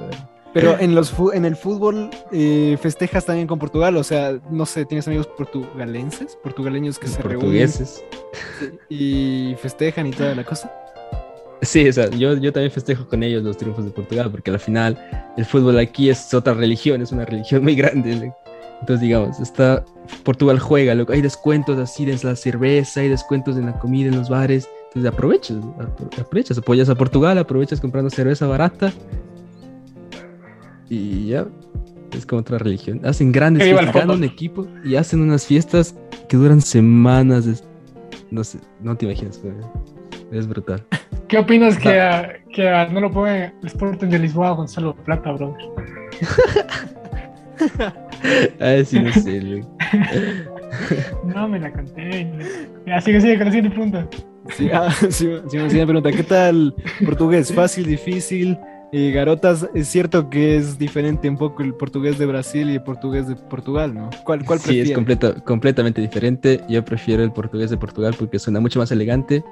Pero 0.53 0.77
en, 0.81 0.97
los, 0.97 1.15
en 1.33 1.45
el 1.45 1.55
fútbol 1.55 2.11
eh, 2.33 2.77
festejas 2.83 3.25
también 3.25 3.47
con 3.47 3.61
Portugal, 3.61 3.97
o 3.97 4.03
sea, 4.03 4.37
no 4.51 4.67
sé, 4.67 4.85
¿tienes 4.85 5.07
amigos 5.07 5.29
portugalenses? 5.29 6.37
Portugaleños 6.43 6.99
que 6.99 7.07
se 7.07 7.23
Portugueses. 7.23 8.05
y 8.89 9.55
festejan 9.63 10.09
y 10.09 10.11
toda 10.11 10.35
la 10.35 10.43
cosa. 10.43 10.73
Sí, 11.63 11.89
o 11.89 11.93
sea, 11.93 12.11
yo, 12.11 12.37
yo 12.37 12.53
también 12.53 12.73
festejo 12.73 13.07
con 13.07 13.23
ellos 13.23 13.45
los 13.45 13.57
triunfos 13.57 13.85
de 13.85 13.93
Portugal, 13.93 14.29
porque 14.33 14.51
al 14.51 14.59
final 14.59 14.99
el 15.37 15.45
fútbol 15.45 15.79
aquí 15.79 16.11
es 16.11 16.35
otra 16.35 16.55
religión, 16.55 17.01
es 17.01 17.13
una 17.13 17.25
religión 17.25 17.63
muy 17.63 17.77
grande. 17.77 18.33
Entonces, 18.81 19.01
digamos, 19.03 19.39
está, 19.39 19.85
Portugal 20.25 20.59
juega, 20.59 20.95
hay 21.11 21.23
descuentos 21.23 21.79
así 21.79 22.05
de 22.05 22.19
la 22.25 22.35
cerveza, 22.35 23.03
hay 23.03 23.09
descuentos 23.09 23.57
en 23.57 23.67
la 23.67 23.79
comida 23.79 24.09
en 24.09 24.17
los 24.17 24.29
bares. 24.29 24.69
Entonces 24.95 25.11
aprovechas, 25.11 25.57
aprovechas, 26.21 26.59
apoyas 26.59 26.91
a 26.91 26.95
Portugal, 26.95 27.39
aprovechas 27.39 27.81
comprando 27.81 28.11
cerveza 28.11 28.47
barata 28.47 28.93
y 30.91 31.29
ya 31.29 31.47
es 32.13 32.27
como 32.27 32.41
otra 32.41 32.59
religión. 32.59 33.01
Hacen 33.03 33.33
grandes 33.33 33.65
fiestas, 33.65 33.95
ganan 33.95 34.19
un 34.19 34.25
equipo 34.25 34.67
y 34.85 34.97
hacen 34.97 35.23
unas 35.23 35.47
fiestas 35.47 35.97
que 36.29 36.37
duran 36.37 36.61
semanas. 36.61 37.65
No 38.31 38.45
sé, 38.45 38.59
no 38.83 38.95
te 38.95 39.07
imaginas, 39.07 39.41
es 40.31 40.47
brutal. 40.47 40.85
¿Qué 41.29 41.39
opinas 41.39 41.79
que, 41.79 42.43
que 42.53 42.89
no 42.93 43.01
lo 43.01 43.11
pongan 43.11 43.55
el 43.63 43.67
Sporting 43.67 44.09
de 44.09 44.19
Lisboa 44.19 44.49
a 44.49 44.53
Gonzalo 44.53 44.95
Plata, 44.95 45.33
brother? 45.33 45.57
ah, 48.61 48.85
sí, 48.85 49.01
no 49.01 49.11
sé, 49.11 49.41
No 51.25 51.49
me 51.49 51.59
la 51.59 51.73
conté. 51.73 52.31
Así 52.95 53.11
que 53.11 53.23
sigue 53.23 53.39
con 53.39 53.47
la 53.47 53.53
siguiente 53.53 53.75
pregunta. 53.75 54.07
Sí, 54.51 54.71
ah, 54.73 54.91
sí, 55.01 55.11
sí, 55.11 55.31
siguiente 55.49 55.87
pregunta. 55.87 56.13
¿Qué 56.13 56.23
tal 56.23 56.75
portugués? 57.05 57.53
¿Fácil, 57.53 57.87
difícil? 57.87 58.59
Y 58.95 59.11
Garotas, 59.11 59.67
es 59.75 59.89
cierto 59.89 60.29
que 60.29 60.57
es 60.57 60.79
diferente 60.79 61.27
un 61.27 61.39
poco 61.39 61.63
el 61.63 61.73
portugués 61.73 62.19
de 62.19 62.27
Brasil 62.27 62.69
y 62.69 62.75
el 62.75 62.83
portugués 62.83 63.27
de 63.27 63.37
Portugal, 63.37 63.95
¿no? 63.95 64.11
¿Cuál, 64.25 64.45
cuál 64.45 64.59
Sí, 64.59 64.81
es 64.81 64.93
completamente 64.93 66.03
diferente. 66.03 66.61
Yo 66.69 66.85
prefiero 66.85 67.23
el 67.23 67.33
portugués 67.33 67.71
de 67.71 67.79
Portugal 67.79 68.15
porque 68.19 68.39
suena 68.39 68.61
mucho 68.61 68.79
más 68.79 68.93
elegante. 68.93 69.43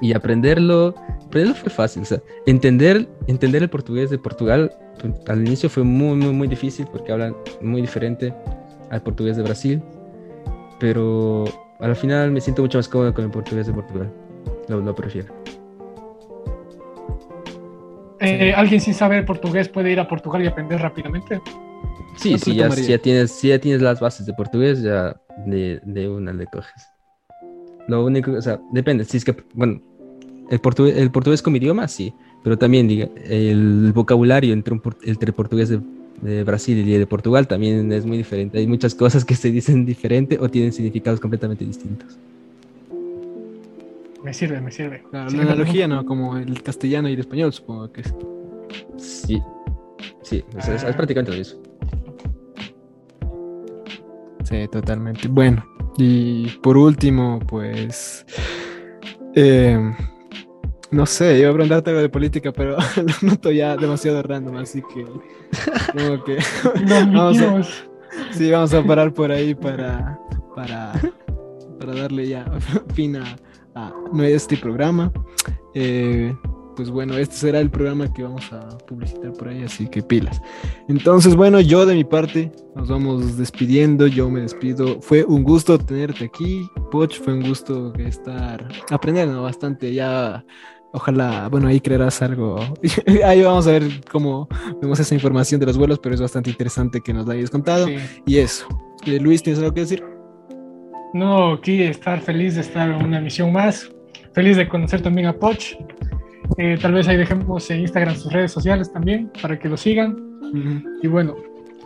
Y 0.00 0.12
aprenderlo, 0.12 0.94
aprenderlo 1.24 1.54
fue 1.54 1.70
fácil. 1.70 2.02
O 2.02 2.04
sea, 2.04 2.20
entender, 2.46 3.08
entender 3.28 3.62
el 3.62 3.70
portugués 3.70 4.10
de 4.10 4.18
Portugal 4.18 4.72
pues, 5.00 5.14
al 5.28 5.46
inicio 5.46 5.70
fue 5.70 5.84
muy, 5.84 6.16
muy, 6.16 6.32
muy 6.32 6.48
difícil 6.48 6.86
porque 6.90 7.12
hablan 7.12 7.36
muy 7.60 7.80
diferente 7.80 8.34
al 8.90 9.02
portugués 9.02 9.36
de 9.36 9.44
Brasil. 9.44 9.82
Pero 10.80 11.44
al 11.78 11.96
final 11.96 12.30
me 12.30 12.40
siento 12.40 12.62
mucho 12.62 12.78
más 12.78 12.88
cómodo 12.88 13.12
con 13.12 13.24
el 13.24 13.30
portugués 13.30 13.66
de 13.66 13.72
Portugal. 13.72 14.12
lo 14.68 14.94
prefiero. 14.94 15.34
Eh, 18.20 18.52
¿Alguien 18.54 18.80
sin 18.80 18.94
saber 18.94 19.24
portugués 19.24 19.68
puede 19.68 19.92
ir 19.92 20.00
a 20.00 20.08
Portugal 20.08 20.42
y 20.42 20.46
aprender 20.46 20.80
rápidamente? 20.80 21.40
Sí, 22.16 22.30
¿Cuánto 22.30 22.44
sí, 22.44 22.54
ya, 22.54 22.64
tomaría? 22.64 22.84
si 22.84 22.90
ya 22.90 22.98
tienes, 22.98 23.30
si 23.30 23.48
ya 23.48 23.58
tienes 23.58 23.82
las 23.82 24.00
bases 24.00 24.26
de 24.26 24.32
portugués, 24.32 24.82
ya 24.82 25.20
de, 25.46 25.80
de 25.84 26.08
una 26.08 26.32
le 26.32 26.46
coges. 26.46 26.88
Lo 27.88 28.04
único, 28.04 28.32
o 28.32 28.42
sea, 28.42 28.58
depende, 28.72 29.04
si 29.04 29.18
es 29.18 29.24
que, 29.24 29.36
bueno, 29.52 29.80
el 30.50 30.58
portugués, 30.60 30.96
el 30.96 31.10
portugués 31.10 31.42
como 31.42 31.56
idioma, 31.56 31.86
sí, 31.88 32.12
pero 32.42 32.56
también 32.58 32.88
diga, 32.88 33.08
el 33.24 33.92
vocabulario 33.92 34.52
entre, 34.54 34.74
un 34.74 34.82
entre 35.04 35.32
portugués 35.32 35.68
de, 35.68 35.80
de 36.22 36.44
Brasil 36.44 36.78
y 36.88 36.98
de 36.98 37.06
Portugal 37.06 37.46
también 37.46 37.90
es 37.92 38.04
muy 38.06 38.16
diferente. 38.18 38.58
Hay 38.58 38.66
muchas 38.66 38.94
cosas 38.94 39.24
que 39.24 39.34
se 39.34 39.50
dicen 39.50 39.84
diferente 39.86 40.38
o 40.40 40.48
tienen 40.48 40.72
significados 40.72 41.20
completamente 41.20 41.64
distintos. 41.64 42.18
Me 44.22 44.34
sirve, 44.34 44.60
me 44.60 44.72
sirve. 44.72 45.02
Claro, 45.10 45.30
Sí, 45.30 45.36
la 45.36 45.42
analogía, 45.44 45.86
¿no? 45.86 46.04
Como 46.04 46.36
el 46.36 46.62
castellano 46.62 47.08
y 47.08 47.12
el 47.12 47.20
español, 47.20 47.52
supongo 47.52 47.92
que 47.92 48.00
es. 48.00 48.14
Sí, 48.96 49.40
sí, 50.22 50.42
es, 50.58 50.68
es- 50.68 50.82
es 50.82 50.96
prácticamente 50.96 51.30
lo 51.32 51.38
mismo. 51.38 51.60
Sí, 54.44 54.66
totalmente. 54.70 55.28
Bueno, 55.28 55.64
y 55.96 56.48
por 56.62 56.76
último, 56.76 57.40
pues. 57.46 58.24
eh, 59.34 59.78
no 60.90 61.06
sé, 61.06 61.38
iba 61.38 61.50
a 61.50 61.52
preguntarte 61.52 61.90
algo 61.90 62.02
de 62.02 62.08
política, 62.08 62.52
pero 62.52 62.76
lo 62.96 63.28
noto 63.28 63.50
ya 63.50 63.76
demasiado 63.76 64.22
random, 64.22 64.56
así 64.56 64.82
que. 64.82 65.04
Como 65.92 66.24
que. 66.24 66.38
Vamos 66.86 67.40
a-. 67.40 67.62
Sí, 68.32 68.50
vamos 68.50 68.72
a 68.72 68.82
parar 68.82 69.12
por 69.12 69.30
ahí 69.30 69.54
para. 69.54 70.18
Para, 70.54 70.92
para 71.78 71.94
darle 71.94 72.28
ya 72.28 72.46
fin 72.94 73.16
a, 73.16 73.36
a 73.74 73.92
este 74.26 74.56
programa. 74.56 75.12
Eh, 75.74 76.34
pues 76.76 76.90
bueno, 76.90 77.16
este 77.16 77.34
será 77.34 77.60
el 77.60 77.70
programa 77.70 78.12
que 78.12 78.22
vamos 78.22 78.52
a 78.52 78.76
publicitar 78.86 79.32
por 79.32 79.48
ahí, 79.48 79.62
así 79.62 79.88
que 79.88 80.02
pilas. 80.02 80.40
Entonces, 80.88 81.34
bueno, 81.34 81.58
yo 81.60 81.86
de 81.86 81.94
mi 81.94 82.04
parte 82.04 82.52
nos 82.74 82.88
vamos 82.88 83.38
despidiendo, 83.38 84.06
yo 84.06 84.30
me 84.30 84.40
despido. 84.40 85.00
Fue 85.00 85.24
un 85.24 85.42
gusto 85.42 85.78
tenerte 85.78 86.26
aquí, 86.26 86.68
Poch, 86.90 87.18
fue 87.18 87.32
un 87.32 87.48
gusto 87.48 87.94
estar 87.94 88.68
aprendiendo 88.90 89.42
bastante 89.42 89.92
ya. 89.92 90.44
Ojalá, 90.96 91.48
bueno, 91.50 91.68
ahí 91.68 91.78
creerás 91.78 92.22
algo. 92.22 92.56
ahí 93.26 93.42
vamos 93.42 93.66
a 93.66 93.72
ver 93.72 93.82
cómo 94.10 94.48
vemos 94.80 94.98
esa 94.98 95.14
información 95.14 95.60
de 95.60 95.66
los 95.66 95.76
vuelos, 95.76 95.98
pero 95.98 96.14
es 96.14 96.22
bastante 96.22 96.48
interesante 96.48 97.02
que 97.02 97.12
nos 97.12 97.26
la 97.26 97.34
hayas 97.34 97.50
contado. 97.50 97.86
Sí. 97.86 97.96
Y 98.24 98.38
eso. 98.38 98.66
Eh, 99.04 99.20
Luis, 99.20 99.42
¿tienes 99.42 99.60
algo 99.60 99.74
que 99.74 99.80
decir? 99.80 100.02
No, 101.12 101.52
aquí 101.52 101.82
estar 101.82 102.18
feliz 102.22 102.54
de 102.54 102.62
estar 102.62 102.88
en 102.90 103.04
una 103.04 103.18
emisión 103.18 103.52
más. 103.52 103.90
Feliz 104.32 104.56
de 104.56 104.66
conocer 104.66 105.02
también 105.02 105.26
a 105.26 105.34
Poch. 105.34 105.74
Eh, 106.56 106.78
tal 106.80 106.94
vez 106.94 107.06
ahí 107.08 107.18
dejemos 107.18 107.70
en 107.70 107.80
Instagram 107.80 108.16
sus 108.16 108.32
redes 108.32 108.52
sociales 108.52 108.90
también 108.90 109.30
para 109.42 109.58
que 109.58 109.68
lo 109.68 109.76
sigan. 109.76 110.16
Y 111.02 111.08
bueno, 111.08 111.36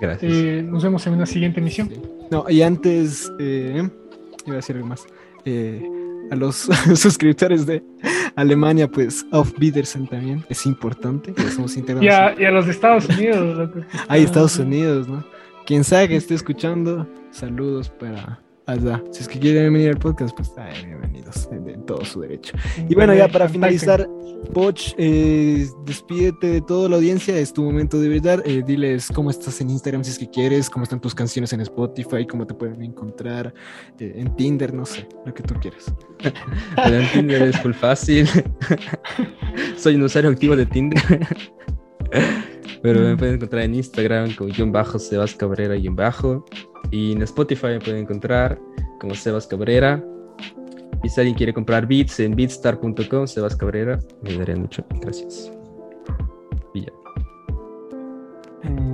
Gracias. 0.01 0.33
eh, 0.33 0.63
nos 0.65 0.85
vemos 0.85 1.05
en 1.09 1.15
una 1.15 1.27
siguiente 1.27 1.59
emisión. 1.59 1.91
No, 2.31 2.45
y 2.49 2.63
antes, 2.63 3.29
eh, 3.41 3.83
iba 4.47 4.55
a 4.55 4.57
decir 4.57 4.77
algo 4.77 4.87
más. 4.87 5.05
Eh, 5.45 5.83
a 6.31 6.37
los 6.37 6.57
suscriptores 6.97 7.67
de 7.67 7.83
Alemania, 8.37 8.89
pues, 8.89 9.25
Auf 9.33 9.53
Wiedersehen 9.61 10.07
también 10.07 10.45
es 10.49 10.65
importante. 10.67 11.33
Que 11.33 11.51
somos 11.51 11.77
Y 11.77 12.09
a, 12.09 12.35
y 12.41 12.45
a 12.45 12.51
los 12.51 12.67
de 12.67 12.73
Estados 12.73 13.09
Unidos. 13.09 13.69
están- 13.69 13.87
Estados 14.25 14.59
Unidos, 14.59 15.09
¿no? 15.09 15.25
Quien 15.67 15.85
sabe 15.85 16.09
que 16.09 16.17
esté 16.17 16.35
escuchando, 16.35 17.07
saludos 17.31 17.89
para 17.91 18.41
allá. 18.73 19.03
Si 19.11 19.23
es 19.23 19.29
que 19.29 19.39
quieren 19.39 19.73
venir 19.73 19.91
al 19.91 19.99
podcast, 19.99 20.35
pues 20.37 20.53
ay, 20.57 20.87
bienvenidos, 20.87 21.49
en, 21.53 21.69
en 21.69 21.85
todo 21.87 22.05
su 22.05 22.21
derecho. 22.21 22.57
Y 22.89 22.95
bueno, 22.95 23.15
ya 23.15 23.29
para 23.29 23.49
finalizar, 23.49 24.09
Poch, 24.53 24.95
eh, 24.97 25.67
despídete 25.85 26.47
de 26.47 26.61
toda 26.61 26.89
la 26.89 26.97
audiencia, 26.97 27.37
es 27.39 27.53
tu 27.53 27.63
momento 27.63 28.01
de 28.01 28.09
brillar. 28.09 28.43
Eh, 28.45 28.63
diles 28.67 29.09
cómo 29.15 29.31
estás 29.31 29.61
en 29.61 29.71
Instagram 29.71 30.03
si 30.03 30.11
es 30.11 30.19
que 30.19 30.29
quieres, 30.29 30.69
cómo 30.69 30.83
están 30.83 31.01
tus 31.01 31.15
canciones 31.15 31.53
en 31.53 31.61
Spotify, 31.61 32.27
cómo 32.27 32.47
te 32.47 32.55
pueden 32.55 32.83
encontrar 32.83 33.53
eh, 33.99 34.13
en 34.17 34.35
Tinder, 34.37 34.73
no 34.75 34.85
sé, 34.85 35.07
lo 35.25 35.33
que 35.35 35.43
tú 35.43 35.55
quieras. 35.61 35.93
En 36.77 37.11
Tinder 37.13 37.43
es 37.43 37.61
full 37.61 37.73
fácil. 37.73 38.29
Soy 39.77 39.95
un 39.95 40.03
usuario 40.03 40.31
activo 40.31 40.57
de 40.57 40.67
Tinder. 40.67 41.01
Pero 42.83 43.01
me 43.01 43.17
pueden 43.17 43.35
encontrar 43.37 43.63
en 43.65 43.75
Instagram 43.75 44.35
como 44.35 44.51
guion 44.53 44.73
bajo 44.73 44.99
Sebas 44.99 45.35
Cabrera 45.35 45.75
guion 45.75 45.95
bajo. 45.97 46.45
Y 46.91 47.13
en 47.13 47.23
Spotify 47.23 47.67
me 47.69 47.79
pueden 47.81 47.99
encontrar 48.03 48.59
como 49.01 49.15
Sebas 49.15 49.47
Cabrera. 49.47 50.03
Y 51.03 51.09
si 51.09 51.21
alguien 51.21 51.37
quiere 51.37 51.53
comprar 51.55 51.87
beats 51.87 52.21
en 52.21 52.35
beatstar.com, 52.35 53.27
Sebas 53.27 53.57
Cabrera, 53.57 53.99
me 54.23 54.31
ayudaría 54.31 54.57
mucho. 54.57 54.85
Gracias. 55.01 55.51
Y 56.75 56.81
ya. 56.83 56.93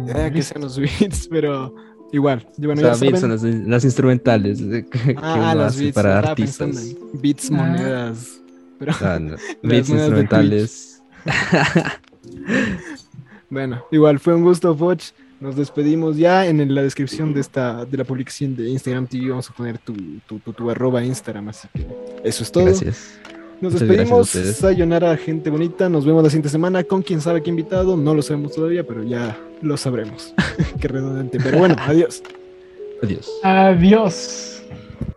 Ya 0.06 0.30
que 0.32 0.42
sean 0.42 0.62
los 0.62 0.78
beats, 0.78 1.28
pero 1.30 1.74
igual. 2.12 2.46
Bueno, 2.58 2.74
o 2.74 2.76
sea, 2.84 2.94
ya 2.94 3.00
beats 3.00 3.20
saben- 3.20 3.20
son 3.20 3.30
las, 3.30 3.42
las 3.68 3.84
instrumentales 3.84 4.60
eh, 4.60 4.84
que, 4.90 5.16
Ah, 5.20 5.34
uno 5.52 5.54
los 5.62 5.64
hace 5.74 5.82
beats, 5.84 5.94
para 5.94 6.18
artistas. 6.18 6.94
beats, 7.14 7.50
Ah. 7.50 7.54
monedas. 7.54 8.40
Pero 8.78 8.92
Ah, 9.00 9.18
no. 9.20 9.30
Las 9.36 9.40
Beats 9.62 9.88
monedas 9.88 9.88
de 9.88 10.20
instrumentales. 10.20 11.02
Bueno, 13.48 13.84
igual 13.90 14.18
fue 14.18 14.34
un 14.34 14.42
gusto, 14.42 14.76
Poch. 14.76 15.12
Nos 15.38 15.54
despedimos 15.54 16.16
ya 16.16 16.46
en 16.46 16.74
la 16.74 16.82
descripción 16.82 17.34
de 17.34 17.40
esta 17.40 17.84
de 17.84 17.96
la 17.98 18.04
publicación 18.04 18.56
de 18.56 18.70
Instagram 18.70 19.06
TV. 19.06 19.28
Vamos 19.28 19.50
a 19.50 19.52
poner 19.52 19.78
tu, 19.78 19.92
tu, 20.26 20.38
tu, 20.38 20.52
tu 20.52 20.70
arroba 20.70 21.04
Instagram, 21.04 21.50
así 21.50 21.68
que 21.74 21.86
eso 22.24 22.42
es 22.42 22.50
todo. 22.50 22.64
Gracias. 22.64 23.18
Nos 23.60 23.72
despedimos. 23.78 24.30
Sayonara, 24.30 25.16
gente 25.16 25.50
bonita. 25.50 25.88
Nos 25.88 26.04
vemos 26.04 26.22
la 26.22 26.30
siguiente 26.30 26.48
semana 26.48 26.84
con 26.84 27.02
quién 27.02 27.20
sabe 27.20 27.42
qué 27.42 27.50
invitado. 27.50 27.96
No 27.96 28.14
lo 28.14 28.22
sabemos 28.22 28.52
todavía, 28.52 28.86
pero 28.86 29.02
ya 29.02 29.38
lo 29.62 29.76
sabremos. 29.76 30.34
qué 30.80 30.88
redundante. 30.88 31.38
Pero 31.42 31.58
bueno, 31.58 31.76
adiós. 31.86 32.22
Adiós. 33.02 33.30
Adiós. 33.42 34.55